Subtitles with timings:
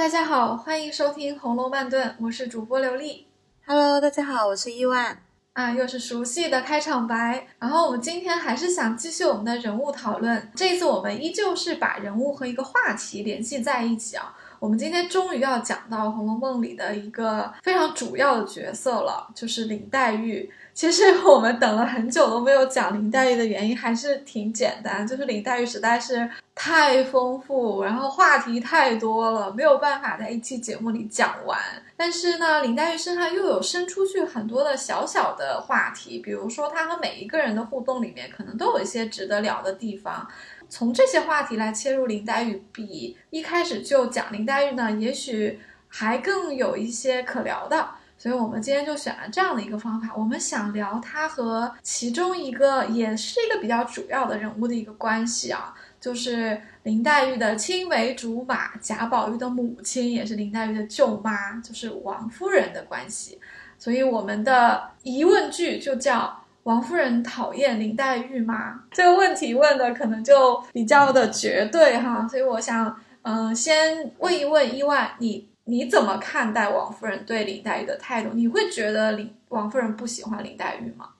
[0.00, 3.26] 大家好，欢迎收听《红楼慢炖》，我是主播刘丽。
[3.66, 5.22] Hello，大家好，我是伊万。
[5.52, 7.46] 啊，又是熟悉的开场白。
[7.58, 14.34] 然后我们今天还是想继续我们的人物讨论，这一次我们依旧是把人物和一个话题联系在一起啊。
[14.58, 20.50] 我们今天终于要讲到《红楼梦》里的一个非常主要的角色了，就是林黛玉。
[20.80, 31.60] 其实我们等了很久都没有讲林黛玉的原因还是挺简单，就是林黛玉实在是太丰富，然后话题太多了，没有办法在一期节目里讲完。
[31.98, 40.26] 但是呢，林黛玉身上又有伸出去很多的小小的话题，比如说她和每一个人的互动里面，可能都有一些值得聊的地方。
[40.70, 47.86] 从这些话题来切入林黛玉，比一开始就讲林黛玉呢，也许还更有一些可聊的。
[48.22, 63.40] 所以我们今天就选了这样的一个方法，我们想聊她和其中一个也是一个比较主要的人物的一个关系啊，就是林黛玉的青梅竹马贾宝玉的母亲，也是林黛玉的舅妈，就是王夫人的关系。
[63.78, 75.48] 所以我们的疑问句就叫“王夫人讨厌林黛玉吗？”这个问题问的可能就比较的绝对哈，所以我想，嗯、先问一问伊万你。
[75.70, 78.30] 你怎么看待王夫人对林黛玉的态度？
[78.34, 81.10] 你会觉得林王夫人不喜欢林黛玉吗？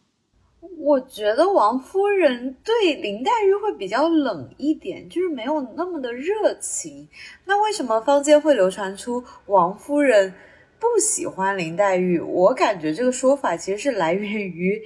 [0.79, 7.09] 我觉得王夫人对林黛玉会比较冷一点，就是没有那么的热情。
[7.45, 10.35] 那为什么坊间会流传出王夫人
[10.81, 12.19] 不喜欢林黛玉？
[12.19, 14.83] 我感觉这个说法其实是来源于。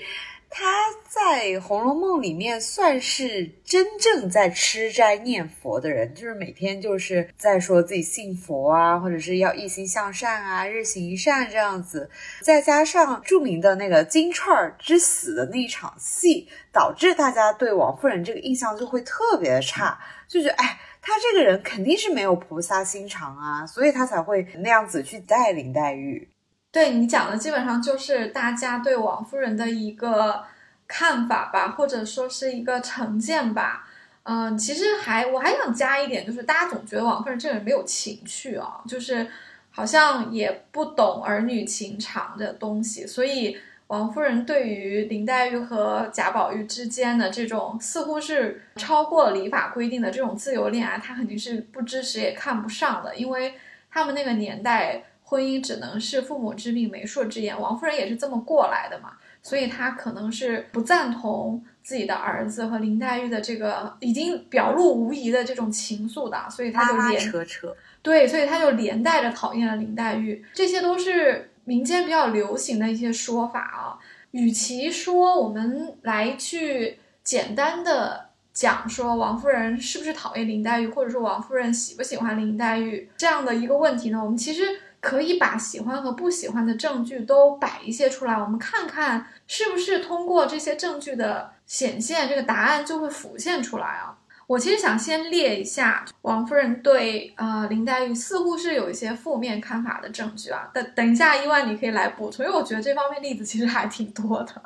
[0.56, 12.08] 她在《红楼梦》里面算是真正在吃斋念佛的人，就是每天就是在说自己信佛啊，或者是要一心向善啊，日行一善这样子。
[12.40, 26.28] 再加上著名的那个金钏儿之死的那一场戏，导致大家对王夫人这个印象就会特别的差，就觉得哎，她这个人肯定是没有菩萨心肠啊，所以她才会那样子去待林黛玉。
[26.74, 30.42] 对你讲的基本上就是大家对王夫人的一个
[30.88, 33.88] 看法吧，或者说是一个成见吧。
[34.24, 39.24] 嗯、其实还我还想加一点，就是大家总觉得王夫人这个人没有情趣啊，就是
[39.70, 53.54] 好像也不懂儿女情长的东西，所以王夫人对于林黛玉和贾宝玉之间的这种似乎是超过礼法规定的这种自由恋爱，她肯定是不支持也看不上的，因为
[53.92, 55.04] 他们那个年代。
[55.34, 70.44] 婚姻只能是父母之命、媒妁之言，王夫人也是这么过来的嘛，所以她可能是不赞同自己的儿子和林黛玉的这个已经表露无遗的这种情愫的，所以她就连扯扯，对，所以她就连带着讨厌了林黛玉。
[70.54, 73.98] 这些都是民间比较流行的一些说法啊。
[74.30, 84.62] 与其说我们来去简单的讲说王夫人是不是讨厌林黛玉，或者说王夫人喜不喜欢林黛玉这样的一个问题呢，我们其实。
[85.04, 94.16] 可以把喜欢和不喜欢的证据都摆一些出来，我们看看是不是通过这些证据的显现，这个答案就会浮现出来啊。
[94.46, 100.70] 我其实想先列一下王夫人对呃林黛玉似乎是有一些负面看法的证据啊。
[100.72, 104.62] 等等一下，伊万你可以来补充，因为我觉得这方面例子其实还挺多的。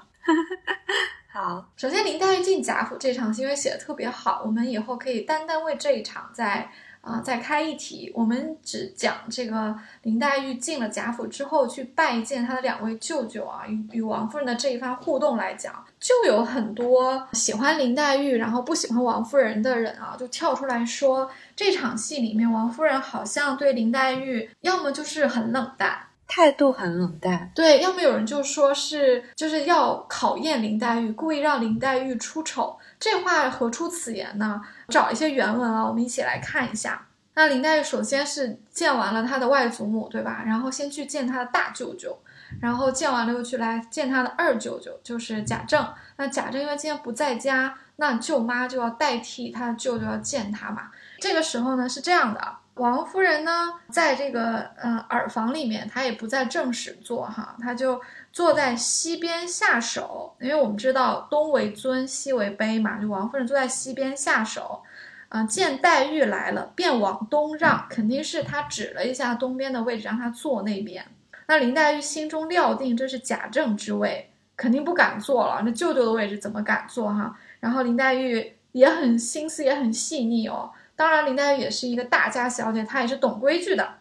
[1.30, 6.70] 好，首先林黛玉进贾府这场戏因为写的特别好，我们以后可以单单为这一场再。
[7.00, 25.98] 啊、呃，再开一题，我们只讲这个林黛玉进了贾府之后去拜见她的两位舅舅啊，与与王夫人的这一番互动来讲，就有很多喜欢林黛玉，然后不喜欢王夫人的人啊，就跳出来说这场戏里面王夫人好像对林黛玉要么就是很冷淡。
[26.30, 32.78] 态度很冷淡，对，要么有人就说是就是要考验林黛玉，故意让林黛玉出丑。
[33.00, 34.60] 这话何出此言呢？
[34.88, 37.06] 找一些原文啊，我们一起来看一下。
[37.34, 40.42] 那林黛玉首先是见完了她的外祖母，对吧？
[40.44, 42.18] 然后先去见她的大舅舅，
[42.60, 45.86] 然后见完了又去来见她的二舅舅，就是贾政。
[46.16, 50.90] 那贾政因为今天不在家，那舅妈就要代替她的舅舅要见她嘛。
[51.20, 52.56] 这个时候呢是这样的。
[52.78, 58.00] 王夫人呢，在这个呃耳房里面，她也不在正室坐哈，她就
[58.32, 64.82] 坐在西边下手，因为我们知道东为尊，西为卑嘛，就王夫人坐在西边下手，
[65.28, 71.04] 啊、见黛玉来了，便往东让，肯定是她指了一下东边的位置，让她坐那边。
[71.48, 77.36] 那林黛玉心中料定这是贾政之位，肯定不敢坐了，那舅舅的位置怎么敢坐哈？
[77.60, 80.70] 然后林黛玉也很心思也很细腻哦。
[80.98, 83.98] 当然，林黛玉也是一个大家小姐，她也是懂规矩的，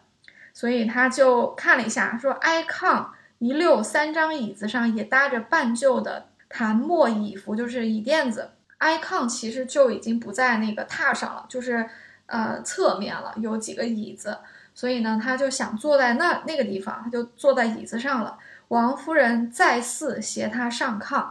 [0.52, 3.06] 所以她就看了一下，说挨炕
[3.38, 8.50] 一溜三张椅子上也搭着半旧的檀木椅服，就是椅垫子。
[8.78, 11.88] 挨炕其实就已经不在那个榻上了，就是
[12.26, 14.36] 呃侧面了，有几个椅子。
[14.74, 18.36] 所以呢，他就想坐在那那个地方，他就坐在椅子上了。
[18.68, 21.24] 王夫人再次携他上炕，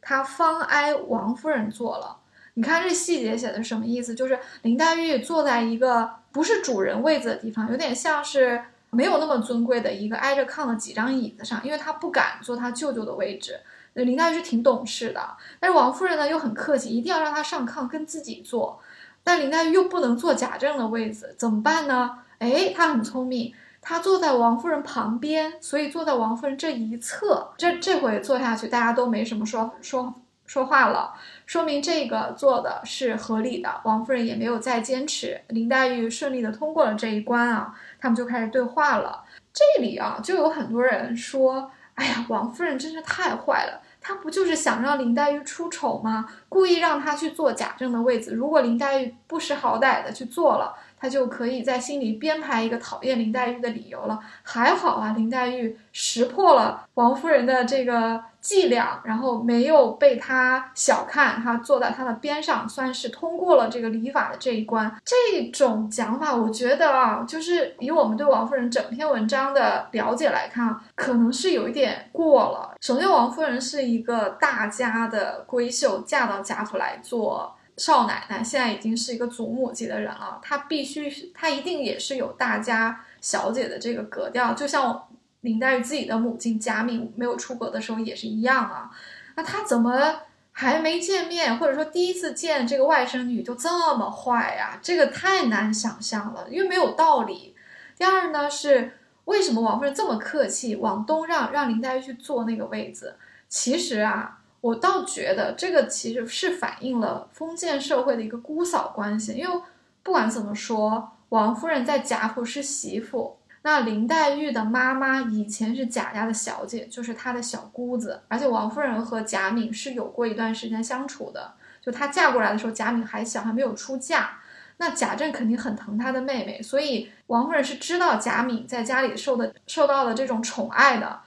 [0.00, 2.18] 他方挨王夫人坐了。
[2.54, 4.14] 你看这细节写的什么意思？
[4.14, 13.60] 就是林黛玉坐在一个不是主人位子的地方，有点像是没有那么尊贵的一个挨着炕的几张椅子上，因为她不敢坐她舅舅的位置。
[13.94, 15.20] 那林黛玉是挺懂事的，
[15.60, 18.80] 但是王夫人呢又很客气，一定要让她上炕跟自己坐。
[19.24, 22.18] 但林黛玉又不能坐贾政的位子，怎么办呢？
[22.38, 27.52] 哎，她很聪明，她坐在王夫人旁边，所以坐在王夫人这一侧。
[27.56, 30.14] 这这回坐下去，大家都没什么说说
[30.46, 31.14] 说话了，
[31.46, 33.80] 说明这个做的是合理的。
[33.84, 39.24] 王夫人也没有再坚持，林黛玉顺利的通过了这一关啊，他们就开始对话了。
[39.52, 41.70] 这里啊，就有很多人说。
[41.94, 43.82] 哎呀，王夫人真是太坏了！
[44.00, 46.26] 她不就是想让林黛玉出丑吗？
[46.52, 48.34] 故意让她去坐贾政的位子。
[48.34, 50.74] 如果林黛玉不识好歹的去做了。
[51.02, 54.20] 他就可以在心里编排一个讨厌林黛玉的理由了。
[54.44, 64.94] 还好啊，林黛玉识破了王夫人的这个伎俩，然后没有被他小看，他坐在他的边上，算是通过了这个礼法的这一关。
[65.04, 72.76] 这种讲法，我觉得啊，就是以我们对王夫人整篇文章的了解来看，可能是有一点过了。
[72.80, 77.56] 首先，王夫人是一个大家的闺秀，嫁到贾府来做。
[77.78, 85.08] 少奶奶现在已经是一个祖母级的人了，她必须，她一定也是有大家小姐的这个格调，就像
[85.40, 88.90] 林黛玉自己的母亲贾敏没有出国的时候也是一样啊。
[89.36, 90.20] 那她怎么
[90.52, 94.78] 还没见面，或者说第一次见这个外甥女就这么坏呀？
[94.82, 97.56] 这个太难想象了，因为没有道理。
[97.96, 103.16] 第二呢是为什么王夫人这么客气，往东让让林黛玉去坐那个位子？
[103.48, 104.40] 其实啊。
[104.62, 109.60] 我倒觉得这个其实是反映了封建社会的一个姑嫂关系，因为
[110.04, 124.38] 不管怎么说，王夫人在贾府是媳妇，那林黛玉的妈妈以前是贾家的小姐，就是她的小姑子，而且王夫人和贾敏是有过一段时间相处的，就她嫁过来的时候，贾敏还小，还没有出嫁，
[124.76, 131.20] 那贾政肯定很疼她的妹妹，所以王夫人是知道贾敏在家里受的受到的这种宠爱的。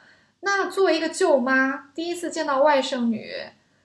[0.46, 3.32] 那作为一个舅妈，第一次见到外甥女，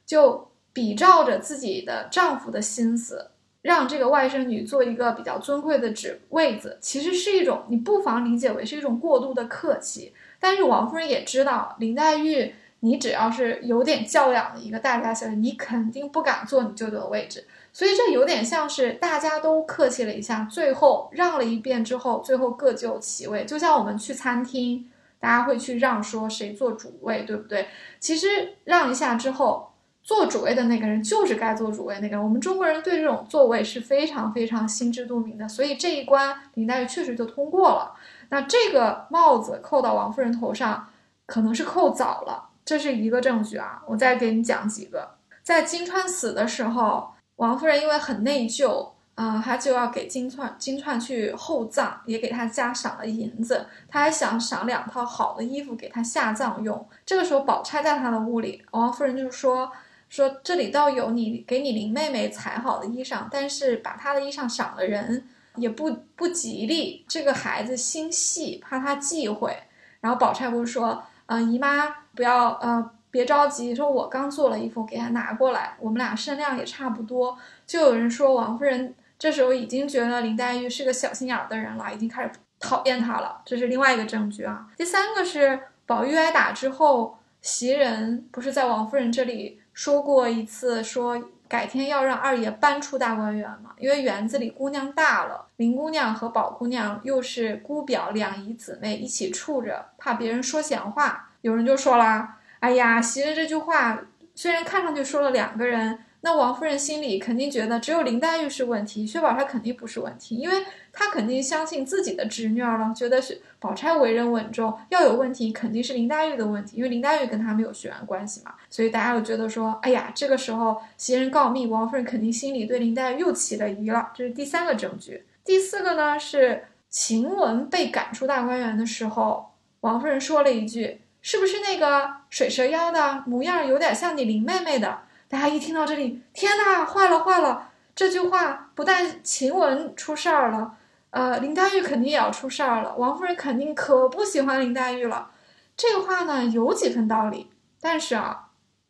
[0.04, 3.30] 就比照着自己的丈夫的心思，
[3.62, 10.12] 让这个外甥女做一个比较尊贵的职位子，其实是一种你不妨理解为是一种过度的客气。
[10.38, 17.46] 但是王夫人也知道林黛玉，你只要是有点教养的一个大家小姐，你肯定不敢坐你舅舅的位置。
[17.72, 24.90] 所以这有点像是大家都客气了一下，最后让了一遍之后，最后各就其位，就像我们去餐厅。
[25.20, 27.68] 大家会去让说谁做主位，对不对？
[27.98, 29.70] 其实让一下之后，
[30.02, 32.22] 做主位的那个人就是该做主位那个人。
[32.22, 37.94] 我们中国人对这种座位是非常非常心知肚明的，所以这一关林黛玉确实就通过了。
[38.30, 40.88] 那这个帽子扣到王夫人头上，
[41.26, 43.82] 可能是扣早了，这是一个证据啊。
[43.86, 45.10] 我再给你讲几个，
[45.42, 48.88] 在金钏死的时候，王夫人因为很内疚。
[49.16, 53.66] 啊，他就要给金钏金钏去厚葬，也给他家赏了银子。
[53.86, 56.88] 他还想赏两套好的衣服给他下葬用。
[57.04, 59.70] 这个时候，宝钗在他的屋里，王夫人就说
[60.08, 65.26] ：“说这里倒有你给你林妹妹裁好的衣裳，但是把她的衣裳赏了人
[65.56, 67.04] 也不不吉利。
[67.06, 69.54] 这个孩子心细，怕他忌讳。”
[70.00, 77.36] 然后宝钗不是说：“呃，姨妈不要呃。”别着急，说我刚做了衣服，给他拿过来，我们俩身量也差不多。
[77.66, 78.94] 就有人说王夫人。
[79.20, 84.66] 这时候已经觉得林黛玉是个小心眼的人了，已经开始讨厌她了，这是另外一个证据啊。
[84.78, 101.28] 第三个是宝玉挨打之后，袭人不是在王夫人这里说过一次，说改天要让二爷搬出大观园嘛，因为园子里姑娘大了，林姑娘和宝姑娘又是姑表两姨姊妹一起处着，怕别人说闲话。
[101.42, 104.00] 有人就说啦，哎呀，袭人这句话
[104.34, 106.06] 虽然看上去说了两个人。
[106.22, 125.24] 那王夫人心里肯定觉得只有林黛玉是问题，薛宝钗肯定不是问题，因为她肯定相信自己的侄女儿了，觉得是宝钗为人稳重，要有问题肯定是林黛玉的问题，因为林黛玉跟她没有血缘关系嘛，所以大家又觉得说，哎呀，这个时候袭人告密，王夫人肯定心里对林黛玉又起了疑了，这是第三个证据。
[125.42, 134.98] 第四个呢是晴雯被赶出大观园的时候，王夫人说了一句，是不是那个水蛇腰的模样有点像你林妹妹的？
[135.30, 137.70] 大家一听到这里，天哪，坏了坏了！
[137.94, 140.76] 这句话不但晴雯出事儿了，
[141.10, 142.96] 呃，林黛玉肯定也要出事儿了。
[142.96, 145.30] 王夫人肯定可不喜欢林黛玉了。
[145.76, 147.48] 这个话呢，有几分道理。
[147.80, 148.48] 但是啊，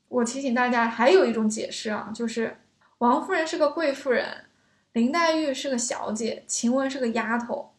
[0.09, 2.57] 我提醒大家，还有一种解释啊，就是
[2.99, 4.47] 王夫人是个贵妇人，
[4.95, 7.73] 林黛玉是个小姐，晴雯是个丫头。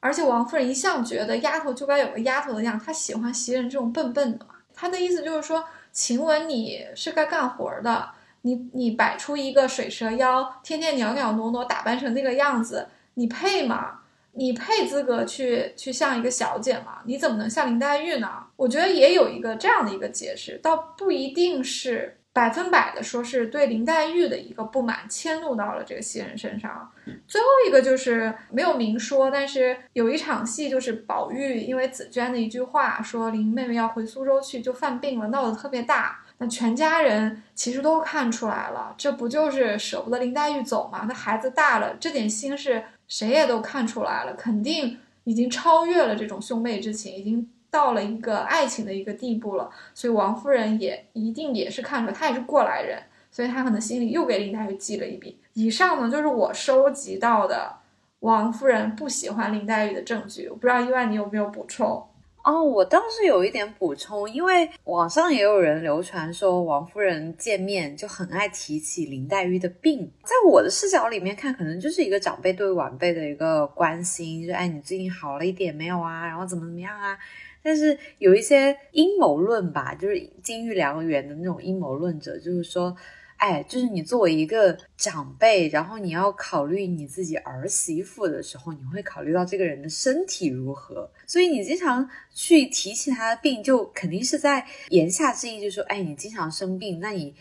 [0.00, 4.56] 而且王夫人一向觉得丫头就该有个丫头的样，她喜欢袭人这种笨笨的嘛。
[4.74, 5.64] 她的意思就是说，
[5.98, 8.10] 晴雯你是该干活的，
[8.42, 14.02] 你你摆出一个水蛇腰，天天袅袅娜娜，打扮成那个样子，你配吗？
[14.38, 17.00] 你配资格去去像一个小姐吗？
[17.04, 18.28] 你怎么能像林黛玉呢？
[18.56, 22.14] 我觉得也有一个这样的一个解释，倒不一定是。
[22.30, 26.88] 百分百的说是对林黛玉的一个不满迁怒到了这个袭人身上。
[27.26, 36.24] 最后一个就是没有明说，但是有一场戏就是宝玉因为紫娟的一句话说林妹妹要回苏州去就犯病了，闹得特别大。
[36.38, 41.04] 那全家人其实都看出来了，这不就是舍不得林黛玉走吗？
[41.08, 47.48] 那孩子大了，这点心事谁也都看出来了，肯定已经超越了这种兄妹之情，已经。
[47.70, 52.98] 到了一个爱情的一个地步了，所以王夫人也一定也是看出来，她也是过来人，
[53.30, 55.38] 所以她可能心里又给林黛玉记了一笔。
[55.52, 57.76] 以上呢就是我收集到的
[58.20, 62.02] 王夫人不喜欢林黛玉的证据，我不知道伊万你有没有补充？
[62.48, 76.26] 哦，我倒是有一点补充，因为网上也有人流传说王夫人见面就很爱提起林黛玉的病，在我的视角里面看，可能就是一个长辈对晚辈的一个关心，就哎你最近好了一点没有啊？
[76.26, 77.18] 然后怎么怎么样啊？
[77.62, 82.96] 但是有一些阴谋论吧，就是金玉良缘的那种阴谋论者，就是说，
[83.38, 97.34] 哎，就是你作为一个长辈，然后你要考虑你自己儿媳妇的时候，你会考虑到这个人的身体如何，所以你经常去提起他的病，就肯定是在言下之意，就说，哎，你经常生病，那你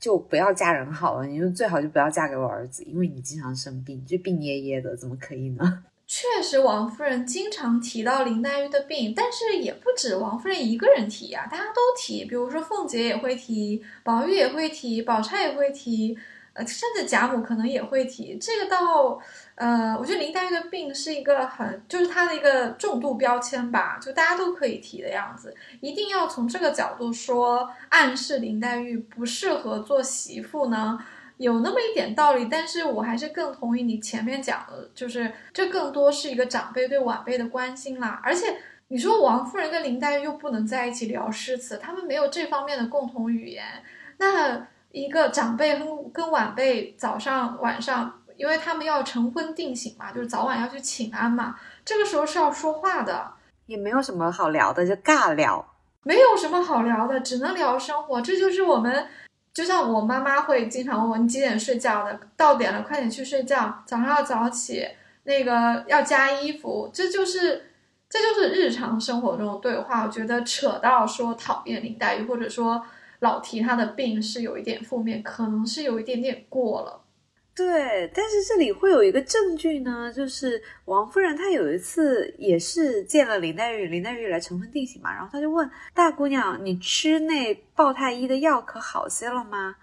[0.00, 5.84] 就不要嫁人好了，你就最好就不要嫁给我儿子，因为你经常生病，就病恹恹的，怎么可以呢？
[6.14, 12.26] 确实，王夫人经常提到林黛玉的病，但是也不止王夫人一个人提呀，大家都提。
[12.26, 16.14] 比如说凤姐也会提，宝玉也会提，宝钗也会提，
[16.52, 18.36] 呃，甚至贾母可能也会提。
[18.36, 19.18] 这个倒，
[19.54, 25.56] 呃，我觉得林黛玉的病是一个很，就是她的一个重度标签吧，就大家都可以提的样子。
[25.80, 31.02] 一定要从这个角度说，暗示林黛玉不适合做媳妇呢？
[31.42, 38.20] 有那么一点道理，但是我还是更同意你前面讲的，就是这更多是一个长辈对晚辈的关心啦。
[38.22, 38.56] 而且
[38.88, 43.64] 你说王夫人跟林黛玉又不能在一起聊诗词，他们没有这方面的共同语言。
[44.18, 53.32] 那一个长辈跟跟晚辈早上晚上，因为他们要成婚定省嘛，就是早晚要去请安嘛，这个时候是要说话的，
[53.66, 58.20] 也没有什么好聊的，就尬聊，没有什么好聊的，只能聊生活。
[58.20, 59.08] 这就是我们。
[59.54, 64.82] 就像我妈妈会经常问我你几点睡觉的，到点了快点去睡觉，早上要早起，
[65.24, 67.70] 那个要加衣服，这就是
[68.08, 70.04] 这就是日常生活中的对话。
[70.04, 72.82] 我觉得扯到说讨厌林黛玉，或者说
[73.20, 77.01] 老提她的病是有一点负面，可能是有一点点过了。
[77.54, 89.76] 对，但是这里会有一个证据呢，就是王夫人她有一次也是见了林黛玉，林黛玉来成婚定省嘛，然后她就问大姑娘：“你吃那鲍太医的药可好些了吗？”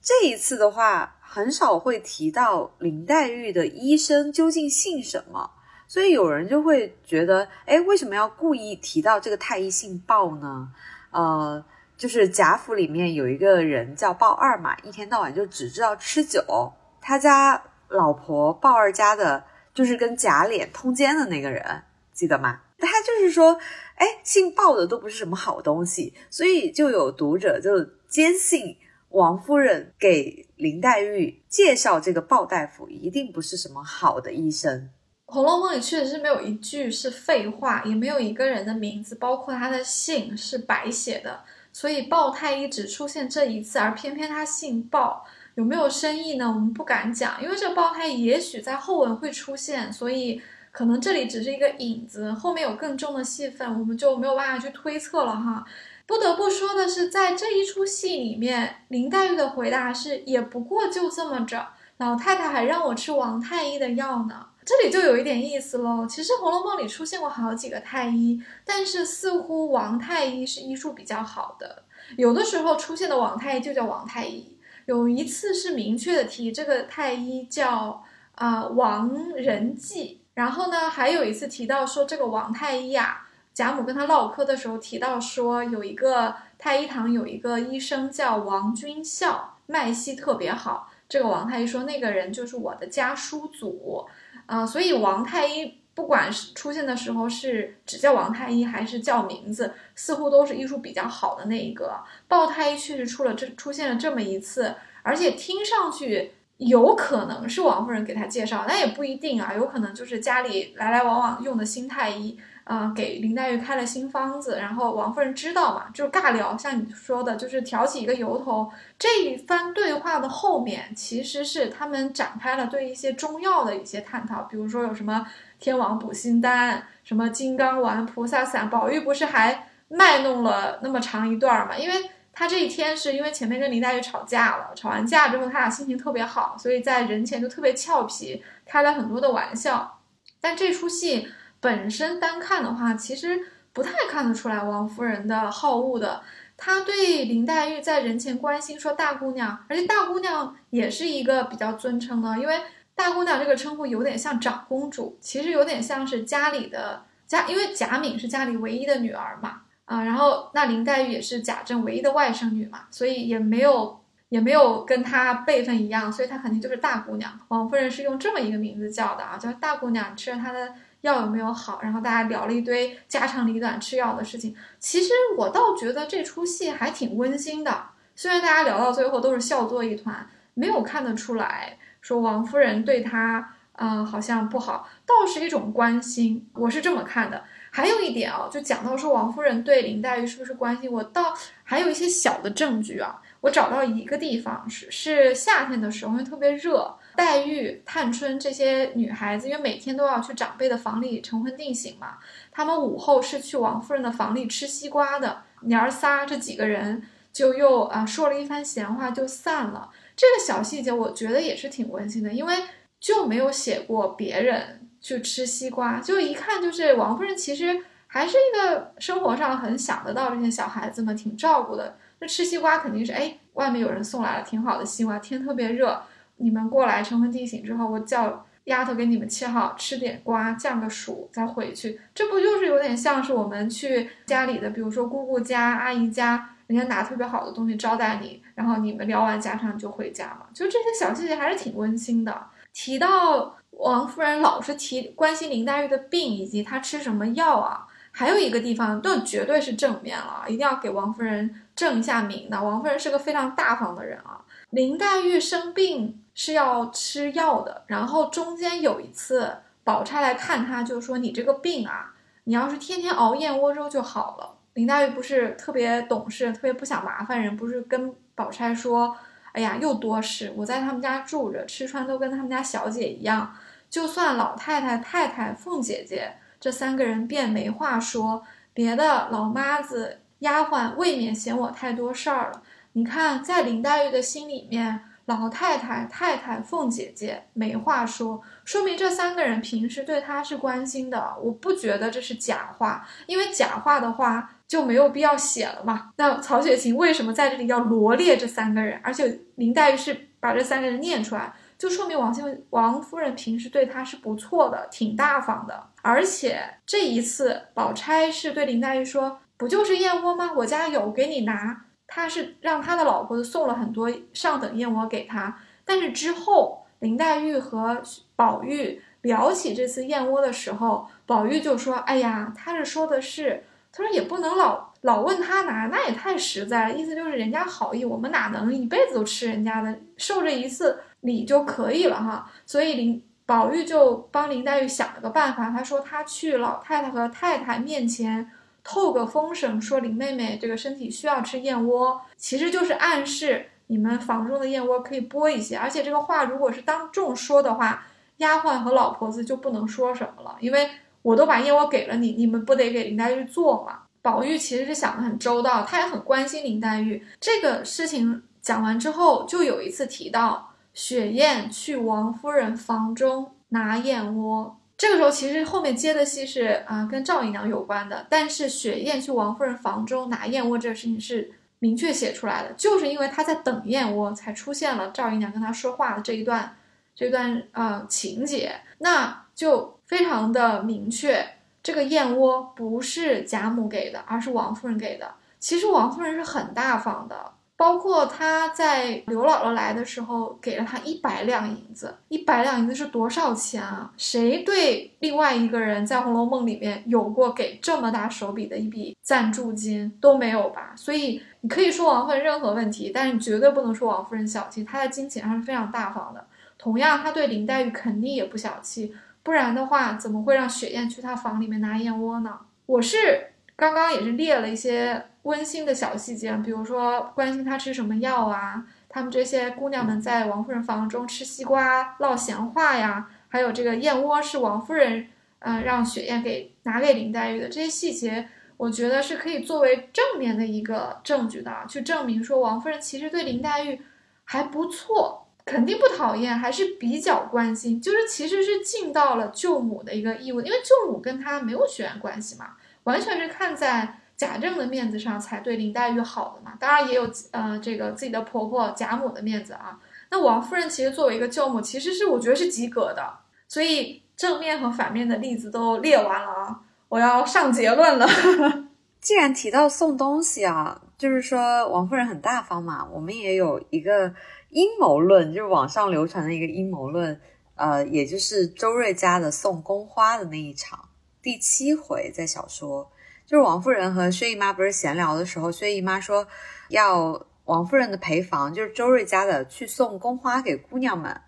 [0.00, 5.50] 这一次的话，很少会提到林黛玉的医生究竟姓什么，
[5.88, 10.72] 所以有人就会觉得，哎，为什么要故意提到这个太医姓鲍呢？
[11.10, 11.62] 呃，
[11.96, 16.72] 就是贾府里面有一个人叫鲍二嘛，一天到晚就只知道吃酒。
[17.08, 21.64] 他家老婆鲍二家的，就是跟贾琏通奸的那个人，
[22.12, 22.60] 记得吗？
[22.78, 23.58] 他就是说，
[23.94, 28.76] 哎，姓鲍的都不是什么好东西，所以就有读者就坚信
[29.08, 34.90] 王夫人给林黛玉介绍这个鲍大夫一定不是什么好的医生。
[35.32, 41.40] 《红楼梦》里确实是没有一句是废话，也没有一个人的名字，包括他的姓是白写的，
[41.72, 45.24] 所以鲍太医只出现这一次，而偏偏他姓鲍。
[45.58, 46.46] 有没有深意呢？
[46.46, 55.66] 我们不敢讲，因为这个胞胎也许在后文会出现，所以可能这里只是一个影子，后面有更重的戏份，我们就没有办法去推测了哈。
[56.06, 66.06] 不得不说的是，在这一出戏里面，林黛玉的回答是也不过就这么着，老太太还让我吃王太医的药呢，这里就有一点意思喽。
[66.08, 71.82] 其实《红楼梦》里出现过好几个太医，但是似乎王太医是医术比较好的，
[72.16, 74.54] 有的时候出现的王太医就叫王太医。
[74.88, 78.02] 有一次是明确的提这个太医叫
[78.36, 90.90] 啊王仁济，然后呢还有一次提到说这个王太医啊，贾母跟他唠嗑的时候提到说有一个太医堂有一个医生叫王君孝，脉息特别好。
[91.06, 94.06] 这个王太医说那个人就是我的家叔祖
[94.46, 95.77] 啊，所以王太医。
[95.98, 101.98] 不管是出现的时候是只叫王太医还是叫名字，似乎都是医术比较好的那一个。
[102.28, 112.38] 鲍太医确实出了这出现了这么一次，而且听上去有可能是王夫人给他介绍，但也不一定啊，有可能就是家里来来往往用的新太医。
[112.68, 118.70] 啊，给林黛玉开了新方子，然后王夫人知道嘛，就尬聊，像你说的，就是挑起一个由头。
[118.98, 125.26] 这一番对话的后面，其实是他们展开了对一些中药的一些探讨，比如说有什么
[125.58, 128.68] 天王补心丹、什么金刚丸、菩萨散。
[128.68, 131.76] 宝玉不是还卖弄了那么长一段嘛？
[131.76, 139.98] 因为他这一天是因为前面跟林黛玉吵架了，吵完架之后他俩心情特别好，所以在人前就特别俏皮，开了很多的玩笑。
[140.40, 141.28] 但这出戏。
[141.60, 143.36] 本身单看的话，其实
[143.72, 146.22] 不太看得出来王夫人的好恶的。
[146.56, 152.60] 她对林黛玉在人前关心，说大姑娘，而且大姑娘也是一个比较尊称的，因为
[152.98, 164.00] 大姑娘这个称呼有点像长公主，其实有点像是家里的家，因为贾敏是家里唯一的女儿嘛，啊，然后那林黛玉也是贾政唯一的外甥女嘛，所以也没有
[164.30, 167.38] 也没有跟她辈分一样，所以她肯定就是大姑娘。
[167.46, 170.74] 王夫人是用这么一个名字叫的啊，叫大姑娘，吃了她的。
[171.02, 171.78] 药有没有好？
[171.80, 174.56] 然后大家聊了一堆家长里短吃药的事情。
[174.80, 177.84] 其实我倒觉得这出戏还挺温馨的，
[178.16, 186.48] 虽然大家聊到最后都是笑作一团，没有看得出来说王夫人对他啊好像不好，倒是一种关心。
[186.54, 187.44] 我是这么看的。
[187.70, 191.34] 还有一点啊，就讲到说王夫人对林黛玉是不是关心，我倒
[191.64, 193.20] 还有一些小的证据啊。
[193.42, 196.96] 我找到一个地方是是夏天的时候，因为特别热。
[197.14, 202.16] 黛玉、探春这些女孩子，因为每天都要去长辈的房里成婚定省嘛，
[202.50, 205.42] 她们午后是去王夫人的房里吃西瓜的。
[205.60, 207.02] 娘儿仨这几个人
[207.34, 209.90] 就又啊说了一番闲话，就散了。
[210.18, 212.56] 这个小细节我觉得也是挺温馨的，因为
[212.98, 221.96] 就没有写过别人去吃西瓜，就一看就是王夫人其实还是一个生活上很想得到这些小孩子们，挺照顾的。
[222.18, 226.02] 那吃西瓜肯定是哎，外面有人送来了挺好的西瓜，天特别热。
[226.38, 232.00] 你们过来成婚定省之后，我叫丫头给你们切好，吃点瓜，降个暑，再回去。
[232.12, 240.46] 这不就是有点像是我们去家里的，比如说姑姑家、阿姨家，人家拿特别好的东西招待你，然后你们聊完家常就回家嘛。
[240.54, 242.46] 就这些小细节还是挺温馨的。
[242.72, 252.62] 提到王夫人老是提关心林黛玉的病以及她吃什么药啊，还有一个地方，这绝对是正面了，一定要给王夫人正一下名的。
[252.62, 254.42] 王夫人是个非常大方的人啊。
[254.70, 256.22] 林黛玉生病。
[256.40, 269.16] 是要吃药的，然后中间有一次，宝钗来看她，就说：“你这个病啊，你要是天天熬燕窝粥就好了。”林黛玉不是特别懂事，特别不想麻烦人，不是跟宝钗说
[269.50, 273.56] ：“哎呀，又多事，我在他们家住着，吃穿都跟他们家小姐一样。
[273.90, 282.62] 就算老太太、太太、凤姐姐这三个人便没话说，别的老妈子、丫鬟未免嫌我太多事儿了。
[282.92, 291.36] 你看，在林黛玉的心里面。”老太太、太太、凤姐姐没话说，说明这三个人平时对她是关心的。
[291.42, 296.10] 我不觉得这是假话，因为假话的话就没有必要写了嘛。
[296.16, 299.00] 那曹雪芹为什么在这里要罗列这三个人？
[299.02, 305.88] 而且林黛玉是把这三个人念出来，就说明王先王夫人平时对她是不错的，挺大方的。
[306.02, 310.52] 而且这一次，宝钗是对林黛玉说：“不就是燕窝吗？
[310.54, 318.00] 我家有，给你拿。”他是让他的老婆子送了很多上等燕窝给他，但是之后林黛玉和
[318.34, 326.94] 宝玉聊起这次燕窝的时候，宝玉就说：“哎呀，他是说的是，他说也不能老老问他拿，那也太实在了。
[326.94, 332.50] 意思就是人家好意，我们哪能一辈子都吃人家的，受这一次礼就可以了哈。
[332.66, 338.50] 所以林宝玉就帮林黛玉想了个办法，他说他去老太太和太太面前。”
[338.90, 345.76] 透个风声说林妹妹这个身体需要吃燕窝，其实就是暗示你们房中的燕窝可以拨一些。
[345.76, 348.06] 而且这个话如果是当众说的话，
[348.38, 350.88] 丫鬟和老婆子就不能说什么了，因为
[351.22, 354.00] 我都把燕窝给了你，你们不得给林黛玉做吗？
[354.22, 357.24] 宝玉其实是想的很周到，他也很关心林黛玉。
[357.40, 364.76] 这个事情讲完之后，就有一次提到雪雁去王夫人房中拿燕窝。
[364.96, 376.76] 这个时候其实后面接的戏是啊跟赵姨娘有关的，但是雪雁去王夫人房中拿燕窝这个事情是明确写出来的，就是因为她在等燕窝，才出现了赵姨娘跟她说话的这一段
[377.14, 381.46] 这段啊情节，那就非常的明确，
[381.82, 385.34] 这个燕窝不是贾母给的，而是王夫人给的。
[385.60, 394.10] 其实王夫人是很大方的，包括她在刘姥姥来的时候给了她一百两银子，一百两银子是多少钱啊？
[394.16, 400.94] 谁对另外一个人在《红楼梦》里面有过给这么大手笔的一笔赞助金都没有吧？
[400.96, 406.46] 所以你可以说王夫人任何问题，但是你绝对不能说王夫人小气，她在金钱上是非常大方的。
[406.78, 412.60] 同样，她对林黛玉肯定也不小气，不然的话怎么会让雪雁去她房里面拿燕窝呢？
[412.86, 415.24] 我是刚刚也是列了一些。
[415.44, 425.28] 温馨的小细节，比如说关心她吃什么药啊，他们这些姑娘们在王夫人房中吃西瓜唠闲话呀，还有这个燕窝是王夫人
[425.60, 428.46] 呃让雪雁给拿给林黛玉的，这些细节
[428.76, 434.02] 我觉得是可以作为正面的一个证据的，去证明说王夫人其实对林黛玉
[434.44, 442.70] 还不错，肯定不讨厌，还是比较关心，就是其实是尽到了舅母的一个义务，因为舅母跟她没有血缘关系嘛，
[443.04, 444.20] 完全是看在。
[444.38, 449.98] 贾政的面子上才对林黛玉好的嘛，当然也有呃这个自己的婆婆贾母的面子啊。
[450.30, 453.40] 那王夫人其实作为一个舅母，其实是我觉得是及格的。
[453.66, 458.28] 所以正面和反面的例子都列完了啊，我要上结论了。
[459.20, 464.32] 既然提到送东西啊，就是说王夫人很大方嘛，我们也有一个
[464.70, 467.40] 阴谋论，就是网上流传的一个阴谋论，
[467.74, 471.08] 呃，也就是周瑞家的送宫花的那一场，
[471.42, 473.10] 第七回在小说。
[473.46, 476.46] 就是王夫人和薛姨妈不是闲聊的时候，薛姨妈说
[476.90, 481.40] 要王夫人的陪房，就是周瑞家的去送宫花给姑娘们。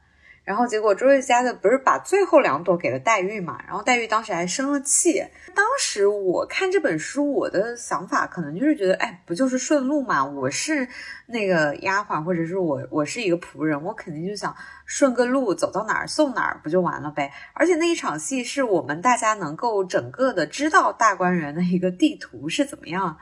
[0.50, 3.62] 然后结果周瑞家的不是把最后两朵给了黛玉嘛？
[3.68, 5.24] 然后黛玉当时还生了气。
[5.54, 10.24] 当时我看这本书，我的想法可能就是觉得，哎，不就是顺路嘛？
[10.24, 10.88] 我是
[11.26, 14.52] 那个丫鬟，或者是我我是一个仆人，我肯定就想
[14.84, 17.32] 顺个路，走到哪儿送哪儿，不就完了呗？
[17.54, 23.16] 而且那一场戏是我们大家能够整个的知道大观园的一个地图是怎么样，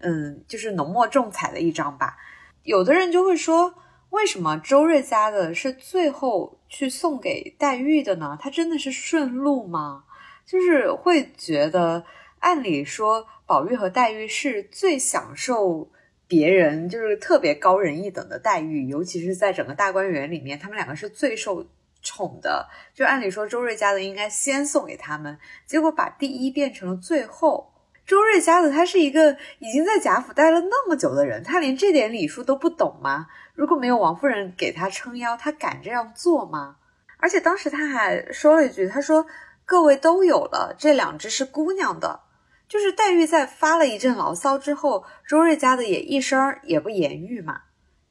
[0.00, 2.16] 嗯，就是浓墨重彩的一张吧。
[2.64, 3.74] 有的人就会说。
[4.12, 8.36] 为什么周瑞家的是最后去送给黛玉的呢？
[8.38, 10.04] 他真的是顺路吗？
[10.44, 12.04] 就是会觉得，
[12.40, 15.90] 按理说，宝玉和黛玉是最享受
[16.28, 21.66] 别人就是特别高人一等的待遇，尤其是在整个大观园里面，他们两个是最受
[22.02, 22.68] 宠的。
[22.94, 27.72] 就按理说，周瑞家的应该先送给他们，结果把第一变成了最后。
[28.04, 33.28] 周瑞家的他是一个已经在贾府待了那么久的人，他连这点礼数都不懂吗？
[33.54, 36.76] 如果没有王夫人给他撑腰，他敢这样做吗？
[37.18, 39.26] 而且当时他还说了一句：“他说
[39.64, 42.20] 各位都有了，这两只是姑娘的。”
[42.66, 47.60] 就是黛玉在发了一阵牢骚之后，周瑞家的也一声也不言语嘛。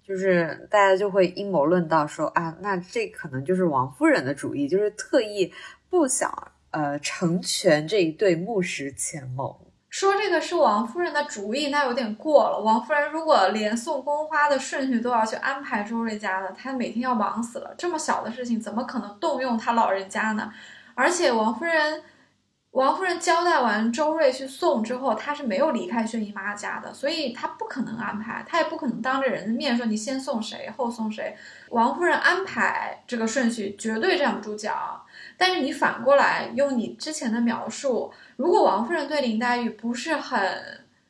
[0.04, 5.52] 就是大家就会阴谋论到说啊，那这可能就是王夫人的主意，就是特意
[5.90, 9.56] 不想呃成全这一对木石前盟。
[9.92, 12.58] 说这个是王夫人的主意，那有点过了。
[12.58, 17.76] 王夫人如果连送宫花的顺序都要去安排周瑞家的，她每天要忙死了。
[17.78, 20.52] 这么小的事情，怎么可能动用她老人家呢？
[20.96, 22.04] 而且王夫人，
[22.72, 31.36] 王夫人交代完周瑞去送之后，她是没有离开薛姨妈家的，所以她不可能安排，她也不可能当着人的面说你先送谁后送谁。
[31.70, 35.06] 王夫人安排这个顺序绝对站不住脚。
[35.42, 38.14] 但是你反过来用你之前的描述。
[38.36, 40.40] 如果王夫人对林黛玉不是很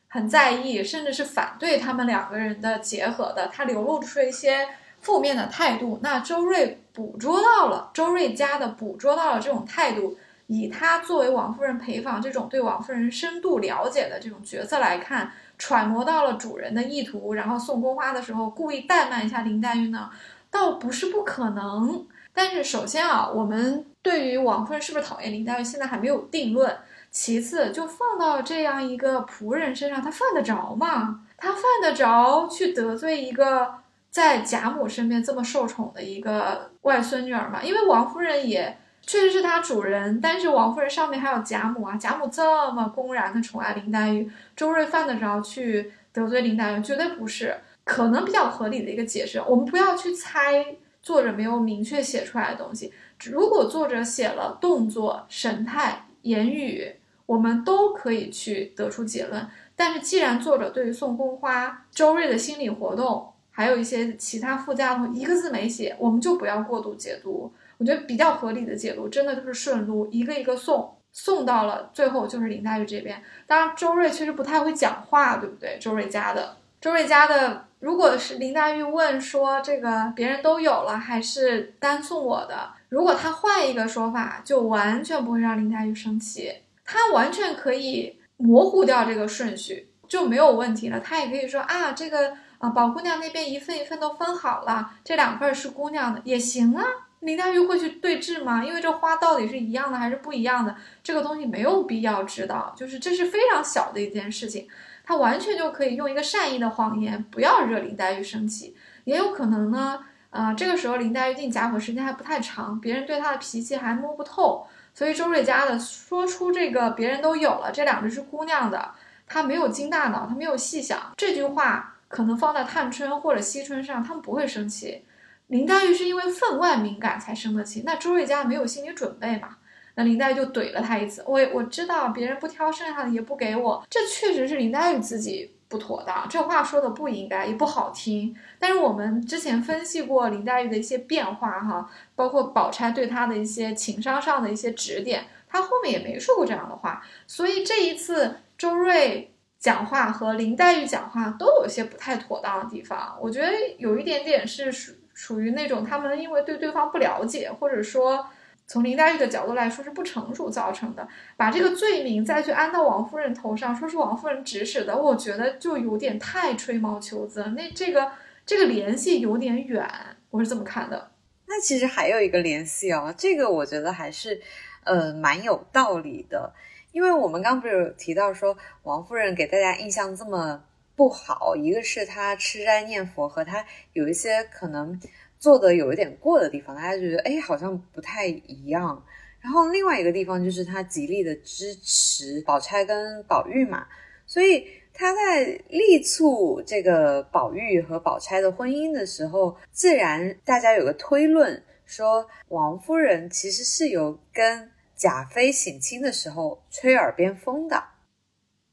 [0.08, 4.66] 很在意，甚至是反对他们两个人的结合的，她流露出一些
[5.00, 10.16] 负面的态度，那周瑞捕捉到了，周瑞家的捕捉到了这种态度，
[10.46, 20.08] 以他作为王夫人陪房这种对王夫人深度了解的这种角色来看，揣摩到了主人的意图，然后送宫花的时候故意怠慢一下林黛玉呢，
[20.50, 22.06] 倒不是不可能。
[22.32, 26.76] 但是首先啊，我们对于王夫人是不是讨厌林黛玉，现在还没有定论。
[27.10, 31.20] 其次，就放到这样一个仆人身上，他犯得着吗？
[31.36, 33.74] 他犯得着去得罪一个
[34.10, 37.62] 在贾母身边这么受宠的一个外孙女儿吗？
[37.62, 46.80] 因为王夫人也确实是他主人，但是王夫人上面还有贾母啊，贾母这么公然的宠爱林黛玉，周瑞犯得着去得罪林黛玉？
[46.80, 49.38] 绝对不是，可能比较合理的一个解释。
[49.46, 50.64] 我们不要去猜
[51.02, 52.90] 作者没有明确写出来的东西，
[53.30, 56.96] 如果作者写了动作、神态、言语。
[57.24, 67.50] 我们都可以去得出结论，但是既然作者对于送宫花周瑞的心理活动，还有一些其他附加的一个字没写，我们就不要过度解读。
[67.78, 73.22] 我觉得比较合理的解读，真的就是顺路，一个一个送，送到了最后就是林黛玉这边。
[73.46, 75.78] 当然，周瑞其实不太会讲话，对不对？
[75.80, 82.72] 周瑞家的，周瑞家的，如果是林黛玉问说这个别人都有了，还是单送我的？
[82.92, 86.52] 如果他换一个说法，就完全不会让林黛玉生气。
[86.84, 91.00] 他完全可以模糊掉这个顺序，就没有问题了。
[91.00, 96.84] 他也可以说啊，这个啊，宝姑娘那边一份一份都分好了，这两份是姑娘的也行啊。
[97.20, 98.62] 林黛玉会去对峙吗？
[98.62, 104.68] 因为这花到底是一样的还是不一样的，这个东西没有必要知道，就是这是非常小的一件事情，
[105.02, 108.76] 他完全就可以用一个善意的谎言，不要惹林黛玉生气。
[109.04, 109.98] 也有可能呢，
[110.32, 118.92] 啊，这个时候林黛玉进贾府时间还不太长，别人对她的脾气还摸不透，所以周瑞家的说出这个别人都有了，这两只是姑娘的，
[119.26, 125.04] 她没有经大脑，她没有细想这句话，可能放在探春或者惜春上，他们不会生气。
[125.48, 129.58] 林黛玉是因为分外敏感才生的气，那周瑞家没有心理准备嘛？
[129.96, 131.22] 那林黛玉就怼了他一次。
[131.26, 138.36] 我我知道别人不挑剩下的也不给我，这确实是林黛玉自己不妥当，这话说的不应该也不好听。
[138.58, 147.02] 但是我们之前分析过林黛玉的一些变化哈，包括宝钗对她的一些情商上的一些指点，她后面也没说过这样的话。
[147.26, 154.92] 所以这一次周瑞讲话和林黛玉讲话都有些不太妥当的地方，我觉得有一点点是属。
[155.14, 158.26] 属于那种他们因为对对方不了解，或者说
[158.72, 161.06] 从林黛玉的角度来说是不成熟造成的，
[161.36, 167.44] 把这个罪名再去安到王夫人头上，说是王夫人指使的，我觉得就有点太吹毛求疵。
[167.54, 168.10] 那这个
[168.46, 169.86] 这个联系有点远，
[170.30, 171.10] 我是这么看的。
[171.44, 174.40] 那其实还有一个联系哦，这个我觉得还是
[174.84, 176.54] 呃蛮有道理的，
[176.92, 180.64] 因为我们刚不是有提到说王夫人给大家印象这么。
[180.94, 185.00] 不好，一个是他吃斋念佛和他有一些可能
[185.42, 189.04] 做的有一点过的地方，大家觉得哎好像不太一样。
[189.40, 193.84] 然后另外一个地方就是他极力的支持宝钗跟宝玉嘛，
[194.24, 207.82] 所以他在力促这个宝玉和宝钗的婚姻的时候，自然大家有个推论说王夫人其实是有跟贾妃省亲的时候吹耳边风的，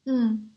[0.06, 0.52] 嗯。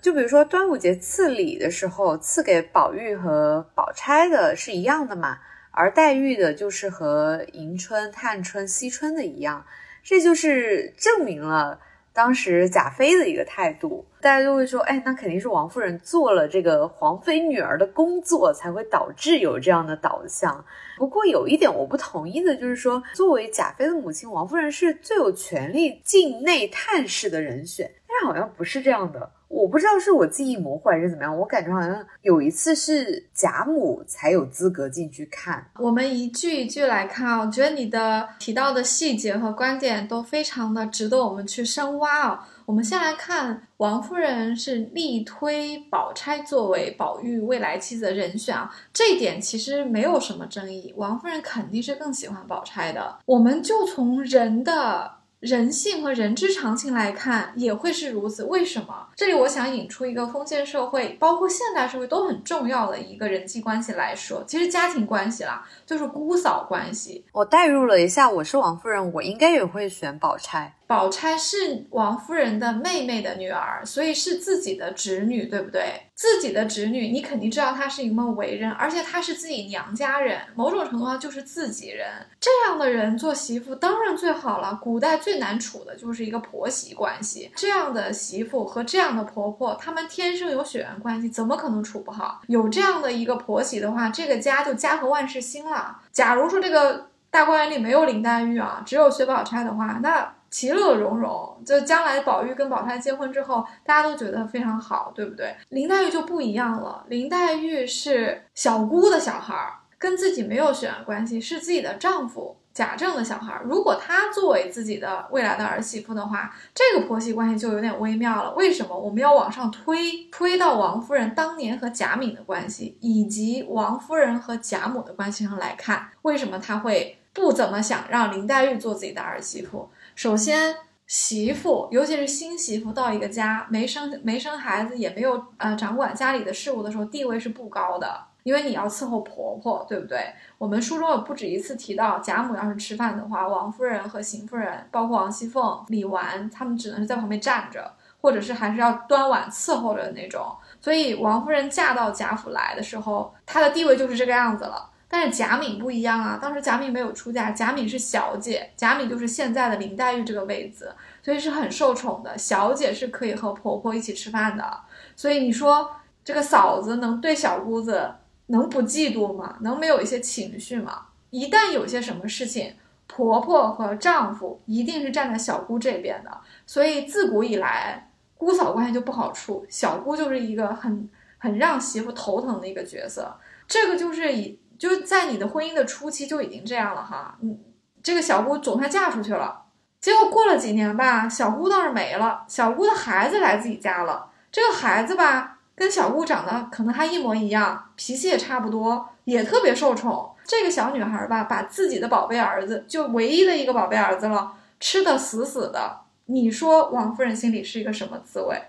[0.00, 5.38] 就比如说端午节赐礼的时候，赐给宝玉和宝钗的是一样的嘛，
[5.72, 9.66] 而黛玉的就是和迎春、探春、惜春的一样，
[10.02, 11.80] 这就是证明了
[12.12, 14.06] 当时贾妃的一个态度。
[14.20, 20.64] 大家就会说，哎，那肯定是王夫人做了这个皇妃女儿的工作，才会导致有这样的导向。
[20.96, 29.32] 不过有一点我不同意的就是说，作为贾妃的母亲，王夫人是最有权利进内探视的人选，但是好像不是这样的。
[29.52, 35.64] 我不知道是我记忆模糊还是怎么样，我感觉好像有一次是贾母才有资格进去看。
[35.78, 42.48] 我们一句一句来看啊，我觉得你的提到的细节和观点都非常的值得我们去深挖啊。
[42.64, 50.94] 我们先来看王夫人是力推宝钗作为宝玉未来妻子的人选啊，这一点其实没有什么争议。
[50.96, 53.18] 王夫人肯定是更喜欢宝钗的。
[53.26, 55.21] 我们就从人的。
[55.42, 58.44] 人性和人之常情来看，也会是如此。
[58.44, 59.08] 为什么？
[59.16, 67.22] 这里我想引出一个封建社会，包括现代社会都很重要的一个人际关系来说，其实家庭关系啦，就是姑嫂关系。
[67.32, 70.74] 我代入了一下，我是王夫人，我应该也会选宝钗。
[70.86, 76.02] 宝钗是王夫人的妹妹的女儿，所以是自己的侄女，对不对？
[76.14, 82.06] 自己的侄女，你肯定知道她是一么为人，而且她是自己娘家人，某种程度上就是自己人。
[82.38, 84.78] 这样的人做媳妇当然最好了。
[84.82, 92.42] 古代最难处的就是一个婆媳关系，这样的媳妇和这样的婆婆，她们天生有血缘关系，怎么可能处不好？
[92.48, 95.81] 有这样的一个婆媳的话，这个家就家和万事兴了。
[96.10, 100.34] 假如说这个大观园里没有林黛玉啊，只有薛宝钗的话，那。
[100.52, 105.56] 其乐融融，就将来宝玉跟宝钗结婚之后，大家都觉得非常好，对不对？
[105.70, 113.60] 林黛玉就不一样了，林黛玉是小姑的小孩儿，跟自己没有血缘关系，是自己的丈夫贾政的小孩。
[113.64, 118.52] 如果她作为自己的未来的儿媳妇的话，这个婆媳关系就有点微妙了。
[118.54, 118.98] 为什么？
[118.98, 129.90] 我们要往上推，推到王夫人当年和贾敏的关系，以及王夫人和贾母的关系上来看，为什么她会不怎么想让林黛玉做自己的儿媳妇？
[130.14, 130.74] 首先，
[131.06, 140.18] 媳妇，尤其是新媳妇到一个家没生没生孩子，也没有呃掌管家里的事务的时候，地位是不高的，因为你要伺候婆婆，对不对？
[140.58, 150.46] 我们书中有不止一次提到，贾母要是吃饭的话，王夫人和邢夫人，包括王熙凤、李纨，他们只能是在旁边站着，或者是还是要端碗伺候着的那种。
[150.80, 154.88] 所以王夫人嫁到贾府来的时候，她的地位就是这个样子了。
[155.14, 160.90] 但是贾敏不一样啊，当时贾敏没有出嫁，贾敏是小姐，贾敏就是现在的林黛玉这个位子，
[161.22, 162.38] 所以是很受宠的。
[162.38, 164.80] 小姐是可以和婆婆一起吃饭的，
[165.14, 165.90] 所以你说
[166.24, 168.10] 这个嫂子能对小姑子
[168.46, 169.56] 能不嫉妒吗？
[169.60, 171.06] 能没有一些情绪吗？
[171.30, 172.74] 一旦有些什么事情，
[173.06, 181.08] 婆婆和丈夫一定是站在小姑这边的，所以自古以来姑嫂关系就不好处，小姑就是一个很。
[181.42, 183.36] 很让媳妇头疼的一个角色。
[183.66, 187.58] 这个就是以就在你的婚姻的初期就已经这样了哈，嗯，
[188.00, 189.64] 这个小姑总算嫁出去了，
[190.00, 200.30] 结果过了几年吧，小姑倒是没了，小姑的孩子来自己家了，这个孩子吧跟小姑长得可能还一模一样，脾气也差不多，也特别受宠。
[200.44, 206.00] 这个小女孩吧，把自己的宝贝儿子，就唯一的一个宝贝儿子了，吃的死死的。
[206.26, 208.60] 你说王夫人心里是一个什么滋味？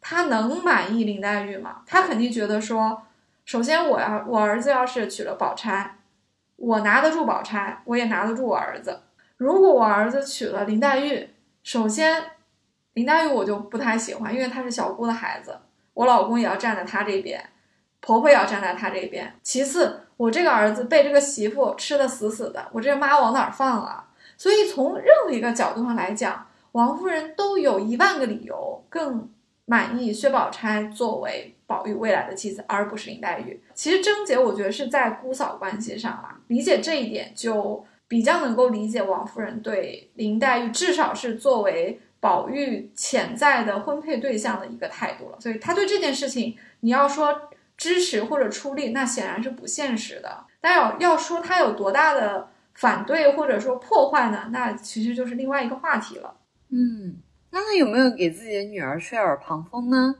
[0.00, 1.82] 她能满意林黛玉吗？
[1.86, 3.02] 她肯定觉得说，
[3.44, 5.98] 首先我要我儿子要是娶了宝钗，
[6.56, 9.00] 我拿得住宝钗，我也拿得住我儿子。
[9.36, 11.30] 如果我儿子娶了林黛玉，
[11.62, 12.22] 首先
[12.92, 15.58] 林黛玉我就不太喜欢，因为她是小姑的孩子，
[15.94, 17.42] 我老公也要站在他这边，
[18.00, 19.34] 婆婆也要站在他这边。
[19.42, 24.10] 其次，我这个儿子被这个媳妇吃的死死的，我这个妈往哪儿放啊？
[24.36, 26.46] 所以从任何一个角度上来讲。
[26.74, 29.30] 王夫人都有一万个理由更
[29.64, 33.62] 满意薛宝钗作为宝玉未来的妻子，而不是林黛玉。
[33.74, 36.36] 其实症结，我觉得是在姑嫂关系上啊。
[36.48, 45.38] 理解这一点，就比较能够理解王夫人对林黛玉至少是作为宝玉潜在的婚配对象的一个态度了。
[45.38, 50.46] 所以，他对这件事情，你要说支持或者出力，那显然是不现实的。
[50.58, 54.48] 但要要说他有多大的反对或者说破坏呢？
[54.50, 56.34] 那其实就是另外一个话题了。
[56.70, 57.16] 嗯，
[57.50, 60.14] 那他有没有给自己的女儿吹耳旁风呢？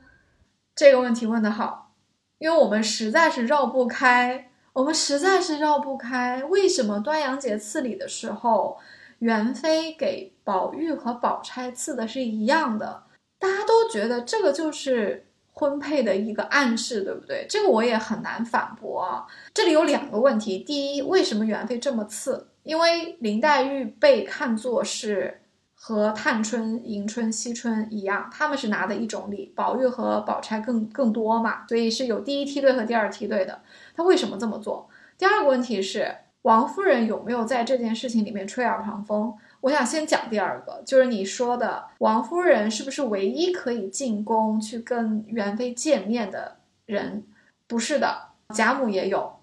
[0.75, 1.95] 这个问题问得好，
[2.37, 6.43] 因为我们实在是绕不开，我们实在是绕不开。
[6.43, 8.77] 为什么端阳节赐礼的时候，
[9.25, 13.01] 元妃给宝玉和宝钗赐的是一样的？
[13.39, 17.47] 大家都觉得这个就是婚配的一个暗示，对不对？
[17.49, 19.25] 这个我也很难反驳啊。
[19.51, 22.49] 这里有两个问题：第一，为什么元妃这么赐？
[22.61, 25.41] 因为林黛玉被看作是。
[25.77, 33.61] 和探春、迎春、惜春一样，他们是拿的一种礼，宝玉和宝钗更更多嘛，所以是有第一梯队和第二梯队的。
[33.95, 34.89] 他为什么这么做？
[35.15, 36.11] 第二个问题是，
[36.45, 39.35] 王夫人有没有在这件事情里面吹耳旁风？
[39.61, 47.23] 我想先讲第二个，就是你说的王夫人是不是唯一可以进宫去跟元妃见面的人？
[47.65, 49.37] 不是的，贾母也有。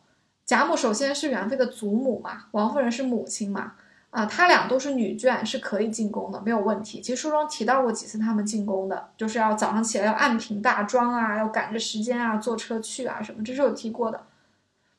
[0.46, 3.74] 贾母首先是元妃的祖母嘛，王夫人是母亲嘛。
[4.10, 7.00] 啊，他俩都是女眷，是可以进宫的，没有问题。
[7.00, 14.20] 其实书中提到过几次他们进宫的，就是要早上起来要按平大妆啊，要赶着时间啊，坐车去啊什么，这是有提过的。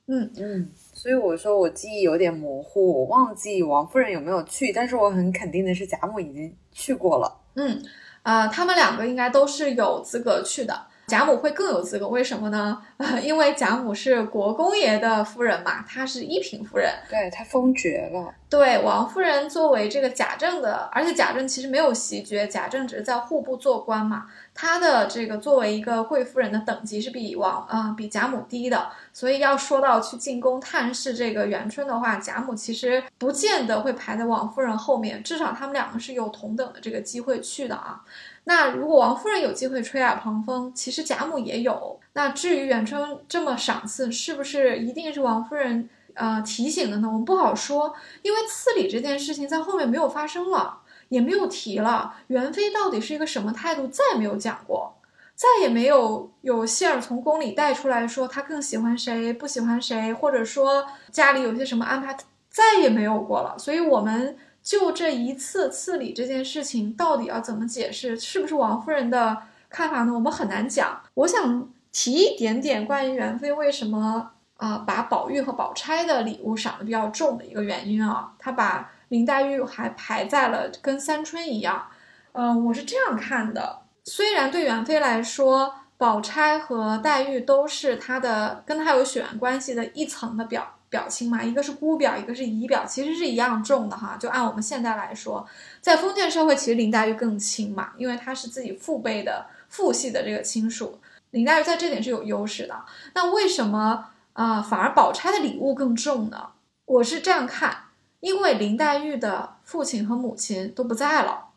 [0.07, 7.35] 嗯嗯，所以我说我记忆有点模糊，我忘记王夫人有没有去，但是我很肯定的是贾母已经去过了。
[7.55, 7.81] 嗯，
[8.21, 10.87] 啊，他们两个应该都是有资格去的。
[11.05, 12.81] 贾母会更有资格，为什么呢？
[13.21, 18.33] 因为贾母是国公爷的夫人嘛，她是一品夫人，对她封爵了。
[18.49, 38.03] 对，王夫人作为这个贾政的，而且贾政其实没有袭爵，贾政只是在户部做官嘛，她的这个作为一个贵夫人的等级是比王啊比贾母低的，所以要说到去进宫探视这个元春的话，贾母其实不见得会排在王夫人后面，至少他们两个是有同等的这个机会去的啊。
[38.45, 41.99] 那如果王夫人有机会吹耳旁风，其实贾母也有。
[42.13, 47.07] 那至于元春这么赏赐，是不是一定是王夫人呃提醒的呢？
[47.07, 50.79] 我们不好说，因为赐礼这件事情在后面没有发生了，
[51.13, 52.15] 也没有提了。
[52.27, 54.95] 元妃到底是一个什么态度，再也没有讲过，
[55.35, 62.17] 再也没有有信儿从宫里带出来说她更喜欢谁，不喜欢谁，或者说家里有些什么安排，
[62.49, 63.57] 再也没有过了。
[63.57, 64.37] 所以，我们。
[64.63, 68.17] 就这一次赐礼这件事情，到底要怎么解释？
[68.17, 69.37] 是不是王夫人的
[69.69, 70.13] 看法呢？
[70.13, 71.01] 我们很难讲。
[71.15, 81.87] 我想提一点点关于元妃为什么啊把宝玉和宝钗的礼物赏的比较重的一个原因啊，她把林黛玉还排在了跟三春一样。
[82.31, 83.83] 嗯，我是这样看的。
[84.05, 90.67] 虽然对元妃来说，宝钗和黛玉都是她的跟她有血缘关系的一层的表。
[90.89, 94.17] 表亲嘛，一个是姑表，一个是姨表，其实是一样重的哈。
[94.19, 95.47] 就按我们现在来说，
[95.79, 100.99] 在封建社会，其实林黛玉更亲嘛，因为她是自己父辈的父系的这个亲属，
[101.29, 102.83] 林黛玉在这点是有优势的。
[103.13, 106.49] 那为什么啊，反而宝钗的礼物更重呢？
[106.85, 107.75] 我是这样看，
[108.23, 111.49] 因为林黛玉的父亲和母亲都不在了，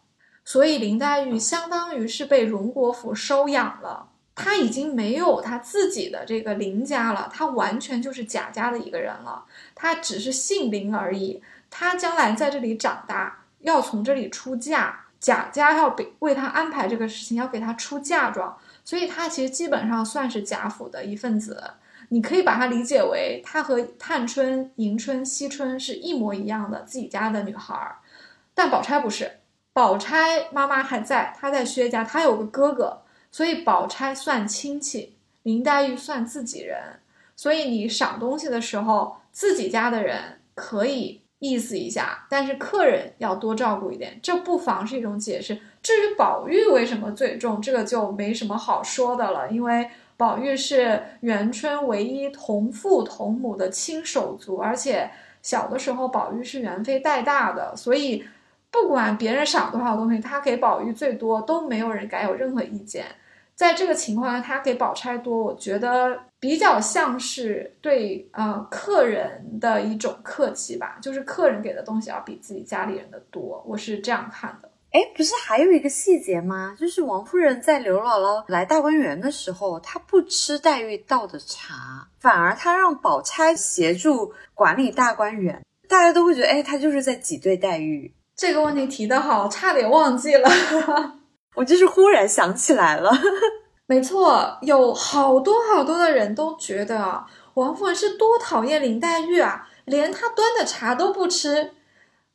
[0.44, 4.08] 所以林黛玉相当于是被荣国府收养了。
[4.34, 9.44] 她已经没有她自己的这个林家了，她完全就是贾家的一个人了。
[9.76, 11.40] 他只是姓林而已。
[11.70, 21.74] 他将来在这里长大，要从这里出嫁，贾家要给为他安排这个事情，要给他出嫁妆，所以他其实基本上算是贾府的一份子。
[22.08, 27.96] 你可以把它理解为，她和探春、迎春、惜春是一模一样的自己家的女孩儿。
[28.54, 29.38] 但宝钗不是，
[29.72, 33.02] 宝钗妈妈还在，她在薛家，她有个哥哥。
[33.32, 37.00] 所以宝钗算亲戚，林黛玉算自己人，
[37.34, 45.60] 所以你赏东西的时候，自己家的人可以意思一下，但是客人要多照顾一点，这不妨是一种解释。
[45.82, 55.10] 至于宝玉为什么最重，这个就没什么好说的了，因为宝玉是元春唯一同父同母的亲手足，而且
[55.42, 58.24] 小的时候宝玉是元妃带大的，所以
[58.70, 63.04] 不管别人赏多少东西，他给宝玉最多，都没有人敢有任何意见。
[63.54, 74.68] 在这个情况下，他给宝钗多，我觉得比较像是对呃客人的一种客气吧，就是客人给的东西要比自己家里人的多，我是这样看的。
[74.92, 76.74] 哎，不是还有一个细节吗？
[76.78, 88.14] 就是王夫人在刘姥姥来大观园的时候，她不吃黛玉倒的茶，反而她让宝钗协助管理大观园，大家都会觉得，哎，她就是在挤兑黛玉。
[88.34, 90.48] 这个问题提得好，差点忘记了。
[91.56, 93.10] 我就是忽然想起来了，
[93.86, 97.24] 没错，有好多好多的人都觉得
[97.54, 101.72] 王夫人是多讨厌林黛玉啊，连她端的茶都不吃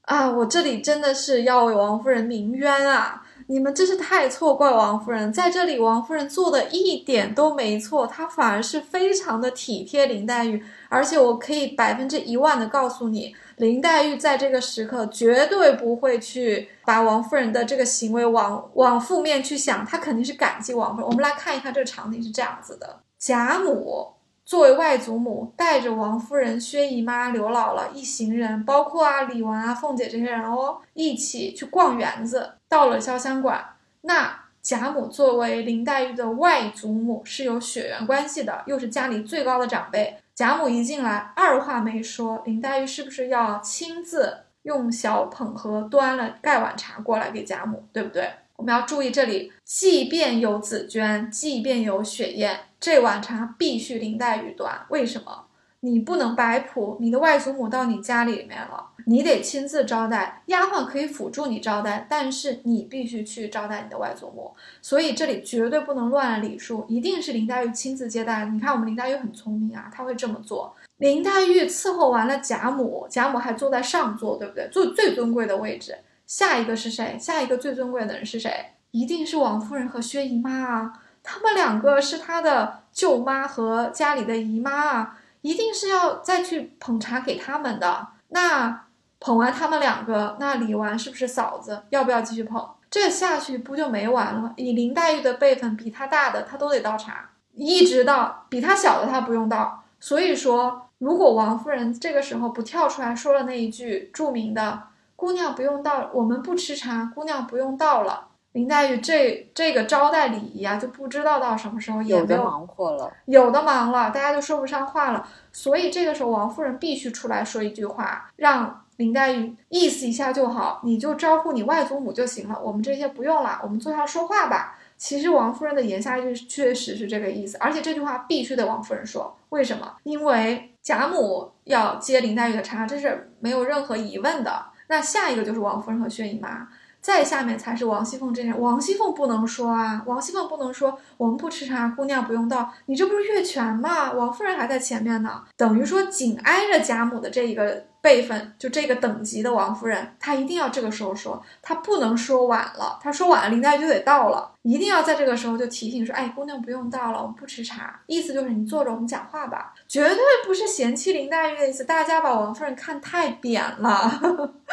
[0.03, 0.29] 啊！
[0.29, 3.23] 我这里真的是要为王夫人鸣冤啊！
[3.47, 13.35] 你们真是太错怪王夫人，在这里王夫人做的一点都没错，她反而是非常的体贴林黛玉，而且我可以百分之一万的告诉你。
[13.57, 21.07] 林黛玉在这个时刻绝对不会去把王夫人的这个行为往往负面去想，她肯定是感激王夫人。
[21.07, 24.13] 我们来看一看这个场景是这样子的：贾母
[24.51, 33.63] 作为外祖母，带着王夫人、薛姨妈、刘姥姥一行人，包括啊李纨啊、凤姐这些人哦，一起去逛园子，到了潇湘馆。
[34.01, 40.17] 那贾母作为林黛玉的外祖母，是有血缘关系的，又是家里最高的长辈。
[40.35, 48.29] 贾母一进来，二话没说，林黛玉是不是要亲自用小捧盒端了盖碗茶过来给贾母，对不对？
[48.57, 54.87] 我们要注意这里，即便有紫娟，即便有雪雁，这碗茶必须林黛玉端。
[54.89, 55.45] 为什么？
[55.83, 60.41] 你不能摆谱，你的外祖母到你家里面了，你得亲自招待。
[60.47, 64.51] 丫鬟可以辅助你招待，但是你必须去招待你的外祖母。
[64.81, 68.45] 所以这里绝对不能乱了礼数，一定是林黛玉亲自接待。
[68.45, 70.75] 你看我们林黛玉很聪明啊，她会这么做。
[70.97, 74.67] 林黛玉伺候完了贾母，贾母还坐在上座，对不对？
[74.71, 75.95] 坐最尊贵的位置。
[76.25, 77.17] 下一个是谁？
[77.19, 78.51] 下一个最尊贵的人是谁？
[78.91, 80.93] 一定是王夫人和薛姨妈啊，
[81.23, 85.17] 他们两个是他的舅妈和家里的姨妈啊。
[85.41, 88.09] 一定是要再去捧茶给他们的。
[88.27, 88.83] 那
[89.19, 91.81] 捧完他们两个，那李纨是不是嫂子？
[91.89, 92.63] 要不要继续捧？
[92.91, 94.53] 这下去不就没完了？
[94.55, 99.83] 以林黛玉的辈分，比她大的她都得倒茶，一直到比她小的她不用倒。
[99.99, 104.83] 所以说，如果王夫人这个时候不跳出来说了那一句著名的
[105.17, 108.27] “姑娘不用倒，我们不吃茶，姑娘不用倒了”。
[108.53, 115.25] 林黛玉这这个招待礼仪啊，就不知道到什么时候也没有忙活了，有的忙了，大家就说不上话了。
[115.53, 124.77] 所以这个时候，王夫人必须出来说一句话，让林黛玉意思一下就好，你就招呼你外祖母就行了，我们这些不用了，我们坐下说话吧。
[124.97, 129.93] 其实王夫人的言下之意确实是这个意思，而且这句话必须得王夫人说，为什么？
[130.03, 134.65] 因为贾母要接林黛玉的茶，这是没有任何疑问的。
[134.87, 136.67] 那下一个就是王夫人和薛姨妈。
[137.01, 144.11] 再下面才是王熙凤这人，王熙凤不能说啊，王熙凤不能说我们不吃茶，姑娘不用倒，你这不是越权吗？
[144.11, 147.90] 王夫人还在前面呢，等于说紧挨着贾母的这一个。
[148.01, 152.99] 辈分就这个等级的王夫人，她一定要这个时候说，她不能说晚了。
[153.01, 161.83] 她说晚了，林黛玉就得到了，一定要在这个时候就提醒说：“哎，姑娘不用到了，我们不吃茶。”意思就是你坐着，我们讲话吧，绝对不是嫌弃林黛玉的意思。
[161.83, 164.19] 大家把王夫人看太扁了，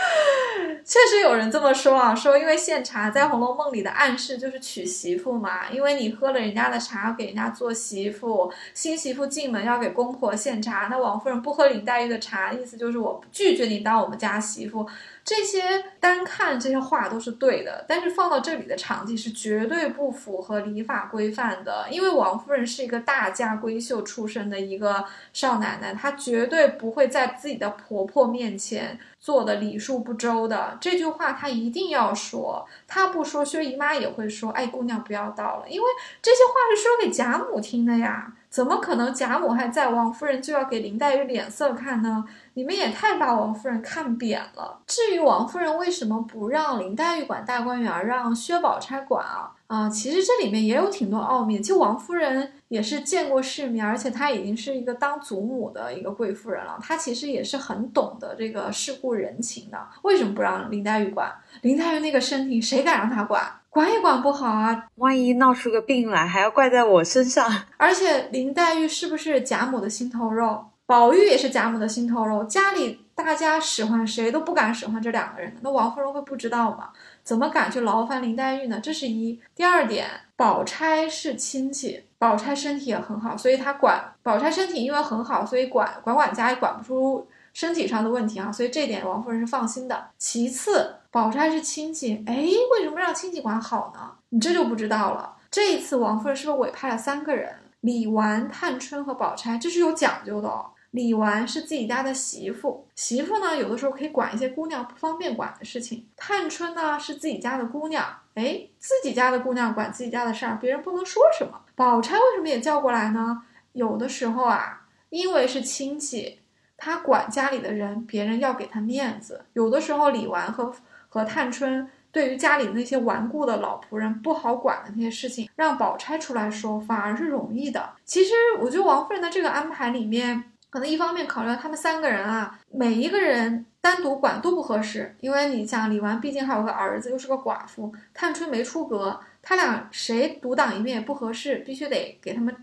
[0.83, 13.18] 确实有人这么说啊，说因为献茶在《红楼梦》里的暗示就是娶媳妇嘛，因为你喝了人家的茶，要给人家做媳妇，新媳妇进门要给公婆献茶，那王夫人不喝林黛玉的茶，意思就是我。
[13.31, 14.87] 拒绝你当我们家媳妇，
[15.25, 21.87] 这些单看这些话都是对的，但是放到这里的场景是绝对不符合礼法规范的。
[21.91, 30.79] 因为王夫人是一个大家闺秀出身的一个少奶奶，她绝对不会在自己的婆婆面前做的礼数不周的。
[30.81, 35.87] 这句话她一定要说，她不说，薛姨妈也会说：“哎，姑娘不要到了。”因为
[36.23, 38.33] 这些话是说给贾母听的呀。
[38.51, 42.25] 怎么可能贾母还在，王夫人就要给林黛玉脸色看呢？
[42.59, 44.81] 你们也太把王夫人看扁了。
[44.85, 49.53] 至于王夫人为什么不让林黛玉管大观园，让薛宝钗管啊？
[49.69, 51.61] 啊，其实这里面也有挺多奥秘。
[51.61, 59.79] 就王夫人也是见过世面，而且她已经是一个当祖母的一个贵妇人了，她其实也是很懂得这个世故人情的。
[60.03, 61.33] 为什么不让林黛玉管？
[61.61, 63.41] 林黛玉那个身体，谁敢让她管？
[63.71, 67.49] 管也管不好啊，万一闹出个病来，还要怪在我身上。
[67.77, 70.65] 而且林黛玉是不是贾母的心头肉？
[70.89, 76.89] 宝玉也是贾母的心头肉，家里大家使唤谁都不敢使唤这两个人，那王夫人会不知道吗？
[77.23, 78.81] 怎么敢去劳烦林黛玉呢？
[78.83, 79.39] 这是一。
[79.55, 90.09] 第二点，宝钗是亲戚，宝钗身体也很好，所以她管宝钗身体因为很好，所以管管管家也管不出身体上的问题啊，所以这点王夫人是放心的。
[90.17, 94.13] 其次，宝钗是亲戚，哎，为什么让亲戚管好呢？
[94.31, 95.37] 你这就不知道了。
[95.51, 97.57] 这一次王夫人是不是委派了三个人？
[97.83, 100.71] 李纨、探春和宝钗，这是有讲究的哦。
[100.93, 106.07] 李纨是自己家的媳妇，媳妇呢有的时候可以管一些姑娘不方便管的事情。
[106.17, 111.61] 探春呢是自己家的姑娘，哎，自己家的姑娘管自己家的事儿，别人不能说什么。
[111.75, 113.43] 宝钗为什么也叫过来呢？
[113.73, 116.41] 有的时候啊，因为是亲戚，
[116.79, 119.45] 她管家里的人，别人要给她面子。
[119.53, 120.75] 有的时候李纨和
[121.11, 127.91] 和探春对于家里那些顽固的老仆人不好管的那些事情，让宝钗出来说，反而是容易的。
[128.07, 130.53] 其实我觉得王夫人的这个安排里面。
[130.71, 142.55] 可能一方面考虑到他们三个人啊，每一个人单独管都不合适，因为你像李纨毕竟还有个儿子，又是个寡妇，探春没出阁，他俩谁独当一面也不合适，必须得给他们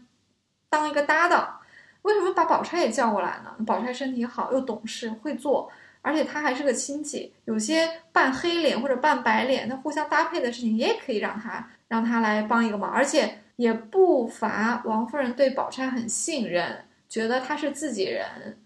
[0.70, 1.60] 当一个搭档。
[2.04, 3.56] 为什么把宝钗也叫过来呢？
[3.66, 5.72] 宝钗身体好，又懂事会做，
[6.04, 16.86] 而且她还是个亲戚，有些扮黑脸或者扮白脸，那互相搭配的事情也可以让她让她来帮一个忙，而且也不乏王夫人对宝钗很信任。
[17.16, 18.26] 觉得他是自己人，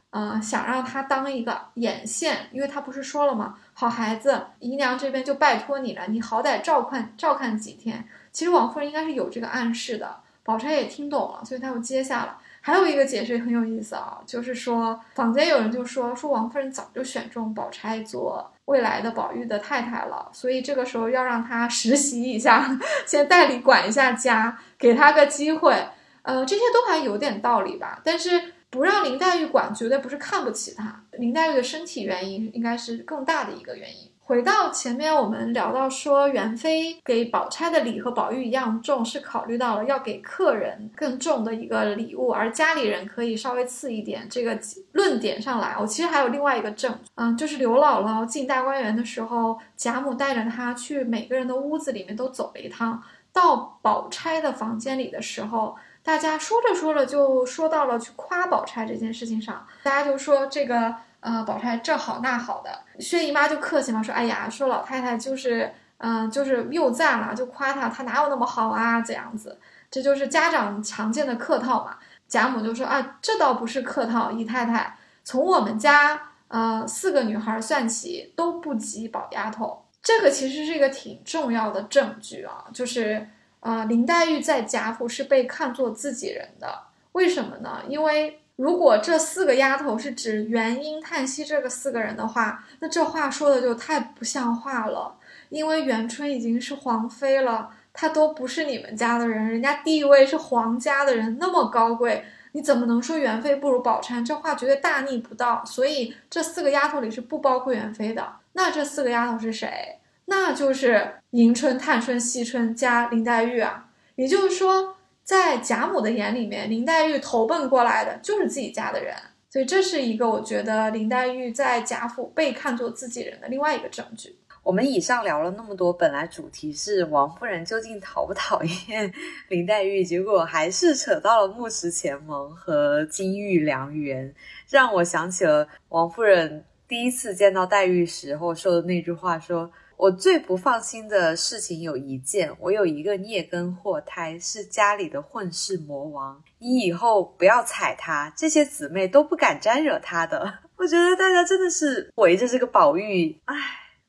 [0.10, 3.56] 嗯，想让他当一个眼线，因为他不是说了吗？
[3.76, 8.04] 好孩子，姨娘这边就拜托你了，你好歹照看照看几天。
[8.32, 12.40] 其实王夫人应该是有这个暗示的，宝钗也听懂了，所以她又接下了。
[12.60, 22.76] 还有一个解释很有意思啊，就是说坊间有人就说说王夫人早就选中宝钗做未来的宝玉的太太了，所以这个时候要让她实习一下，
[23.06, 25.88] 先代理管一下家，给她个机会。
[26.30, 28.30] 呃，这些都还有点道理吧，但是
[28.70, 31.04] 不让林黛玉管，绝对不是看不起她。
[31.14, 34.12] 林黛玉的身体原因应该是更大的一个原因。
[34.20, 44.28] 回到前面我们聊到说，元妃给宝钗的礼和宝玉一样重，是考虑到了要给客人更重的一个礼物，而家里人可以稍微次一点。
[44.30, 44.56] 这个
[44.92, 53.02] 论点上来，我其实还有另外一个证，嗯，就是刘姥姥进大观园的时候，贾母带着她去每个人的屋子里面都走了一趟，
[53.34, 55.76] 到宝钗的房间里的时候。
[56.10, 69.60] 大家说着说着就说到了去夸宝钗这件事情上，大家就说这个呃宝钗这好那好的，薛姨妈就客气嘛，说哎呀，说老太太就是嗯就是又赞了，就夸她，她哪有那么好啊这样子，
[69.92, 72.00] 这就是家长常见的客套嘛。
[72.28, 83.30] 贾母就说啊，这倒不是客套，姨太太从我们家呃四个女孩算起都不及宝丫头，这个其实是一个挺重要的证据啊，就是。
[83.60, 87.82] 啊，林黛玉在贾府是被看作自己人的，为什么呢？
[87.88, 95.16] 因为如果这四个丫头是指元婴、叹息这个四个人的话，那这话说的就太不像话了。
[95.50, 104.24] 因为元春已经是皇妃了，她都不是你们家的人，人家地位是皇家的人，那么高贵，你怎么能说元妃不如宝钗？
[104.24, 105.64] 这话绝对大逆不道。
[105.66, 108.36] 所以这四个丫头里是不包括元妃的。
[108.54, 109.99] 那这四个丫头是谁？
[110.30, 119.16] 那就是迎春、探春、惜春加林黛玉啊，也就是说，在贾母的眼里面，林黛玉投奔过来的就是自己家的人，
[119.50, 124.38] 所以这是一个我觉得林黛玉在贾府被看作自己人的另外一个证据。
[124.62, 129.12] 我们以上聊了那么多，本来主题是王夫人究竟讨不讨厌
[129.48, 134.32] 林黛玉，结果还是扯到了木石前盟和金玉良缘，
[134.70, 139.72] 让我想起了王夫人第一次见到黛玉时候说的那句话，说。
[140.00, 146.42] 我最不放心的事情有一件，我有一个孽根祸胎，是家里的混世魔王。
[146.60, 150.60] 你以后不要踩他，这些姊妹都不敢沾惹他的。
[150.78, 153.56] 我觉得大家真的是围着这个宝玉，唉，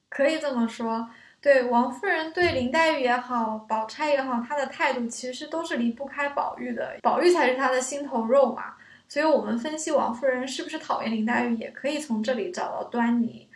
[0.08, 1.08] 可以这么说。
[1.40, 8.74] 对王夫人对林黛玉也好，宝钗也好，她的态度其实都是离不开宝玉的，宝玉才是她的心头肉嘛。
[9.08, 13.48] 所以，我们分析王夫人是不是讨厌林黛玉，也可以从这里找到端倪。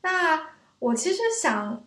[0.00, 0.40] 那。
[0.82, 1.80] 我其实想，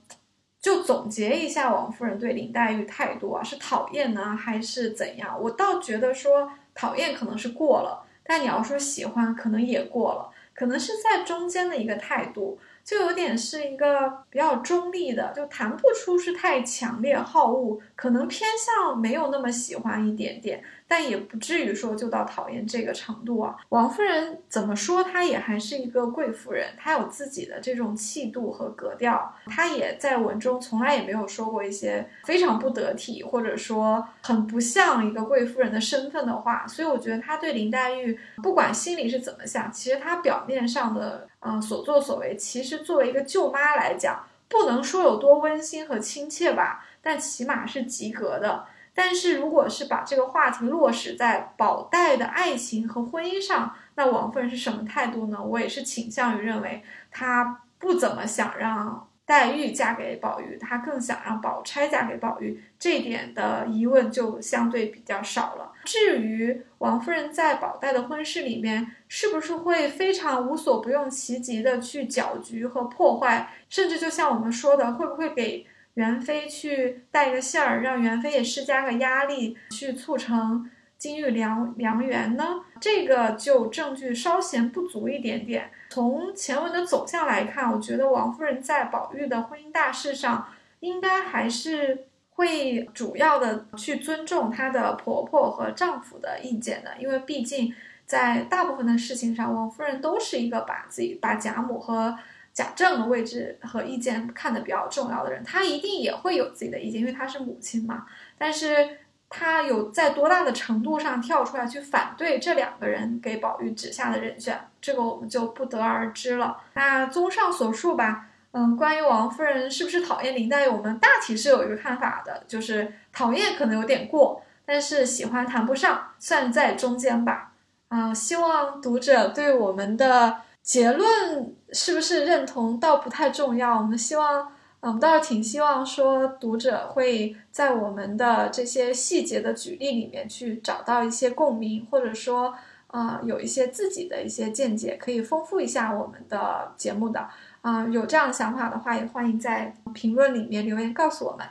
[0.61, 5.37] 就总结一下王夫人对林黛玉态度啊，是讨厌呢还是怎样？
[5.41, 23.55] 我倒觉得说讨厌可能是过了，但你要说喜欢，可能也过了，可能是在中间的一个态度，就有点是一个比较中立的，就谈不出是太强烈好恶，可能偏向没有那么喜欢一点点，但也不至于说就到讨厌这个程度啊。
[23.69, 29.33] 王夫人怎么说，她也还是一个贵妇人，她有自己的这种气度和格调。
[29.47, 36.67] 她也在文中从来也没有说过一些非常不得体，或者说很不像一个贵妇人的身份的话。
[36.67, 48.65] 所以我觉得她对林黛玉，不管心里是怎么想，其实她表面上的嗯所作所为，其实作为一个舅妈来讲，不能说有多温馨和亲切吧，但起码是及格的。
[48.97, 55.43] 但是，如果是把这个话题落实在宝黛的爱情和婚姻上，那王夫人是什么态度呢？
[55.43, 56.81] 我也是倾向于认为，
[57.11, 62.63] 她不怎么想让黛玉嫁给宝玉，她更想让宝钗嫁给宝玉。
[62.79, 65.73] 这点的疑问就相对比较少了。
[65.83, 75.67] 至于王夫人在宝黛的婚事里面，是不是会非常无所不用其极的去搅局和破坏，甚至就像我们说的，会不会给？
[75.95, 82.61] 元妃去带个信儿，让元妃也施加个压力，去促成金玉良良缘呢？
[82.81, 85.71] 这个就证据稍显不足一点点。
[85.89, 90.47] 从前文的走向来看，我觉得王夫人在宝玉的婚姻大事上，
[90.81, 97.73] 应该还是会主要的去尊重她的婆婆和丈夫的意见的，因为毕竟
[98.05, 102.17] 在大部分的事情上，王夫人都是一个把自己把贾母和。
[102.55, 108.05] 贾政的位置和意见看得比较重要的人，他一定也会有自己的意见，因为他是母亲嘛。
[108.37, 108.97] 但是
[109.27, 116.57] 他有在多大的程度上跳出来去反对这两个人给宝玉指下的人选，这个我们就不得而知了。
[116.75, 127.51] 那综上所述吧，嗯，关于王夫人是不是讨厌林黛玉，我们大体是有一个看法的，就是讨厌可能有点过，但是喜欢谈不上，算在中间吧。
[127.89, 130.37] 啊，希望读者对我们的。
[130.65, 142.51] 结论是不是认同倒不太重要，我们希望，我们倒是挺希望说读者会在我们的这些细节的举例里面去找到一些共鸣，或者说，
[142.87, 147.29] 呃，有一些自己的一些见解，可以丰富一下我们的节目的。
[147.61, 151.45] 啊，有这样的想法的话，也欢迎在评论里面留言告诉我们。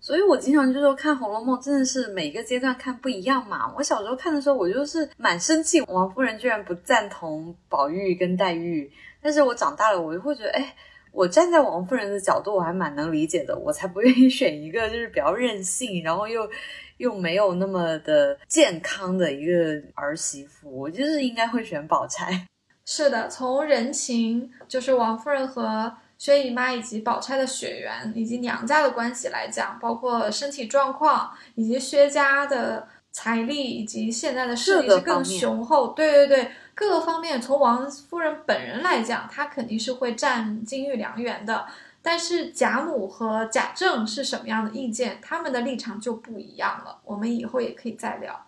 [0.00, 3.70] 所以我经常就说看《红楼梦》真的是每个阶段看不一样嘛。
[3.76, 8.90] 我小时候看的时候，我就是蛮生气，王夫人居然不赞同宝玉跟黛玉。
[9.20, 10.74] 但是我长大了，我就会觉得，哎，
[11.12, 13.54] 我站在王夫人的角度，我还蛮能理解的。
[13.58, 16.48] 我才不愿意选一个就是比较任性，然后又
[16.96, 20.74] 又没有那么的健康的一个儿媳妇。
[20.74, 22.46] 我就是应该会选宝钗。
[22.86, 25.92] 是的，从人情，就是王夫人和。
[26.20, 35.94] 薛姨妈以及宝钗的血缘，以及娘家的关系来讲，包括身体状况，以及薛家的财力，以及现在的势力是更雄厚。
[35.94, 41.64] 对对对，各个方面，从王夫人本人来讲，她肯定是会占金玉良缘的。
[42.02, 46.98] 但是贾母和贾政是什么样的意见，他们的立场就不一样了。
[47.02, 48.46] 我们以后也可以再聊。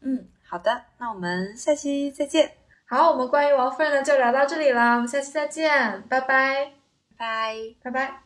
[0.00, 2.50] 嗯，好的，那我们下期再见。
[2.84, 6.81] 好，我们关于王夫人的就聊到这里了，我们下期再见，拜拜。
[7.22, 8.21] 拜拜拜。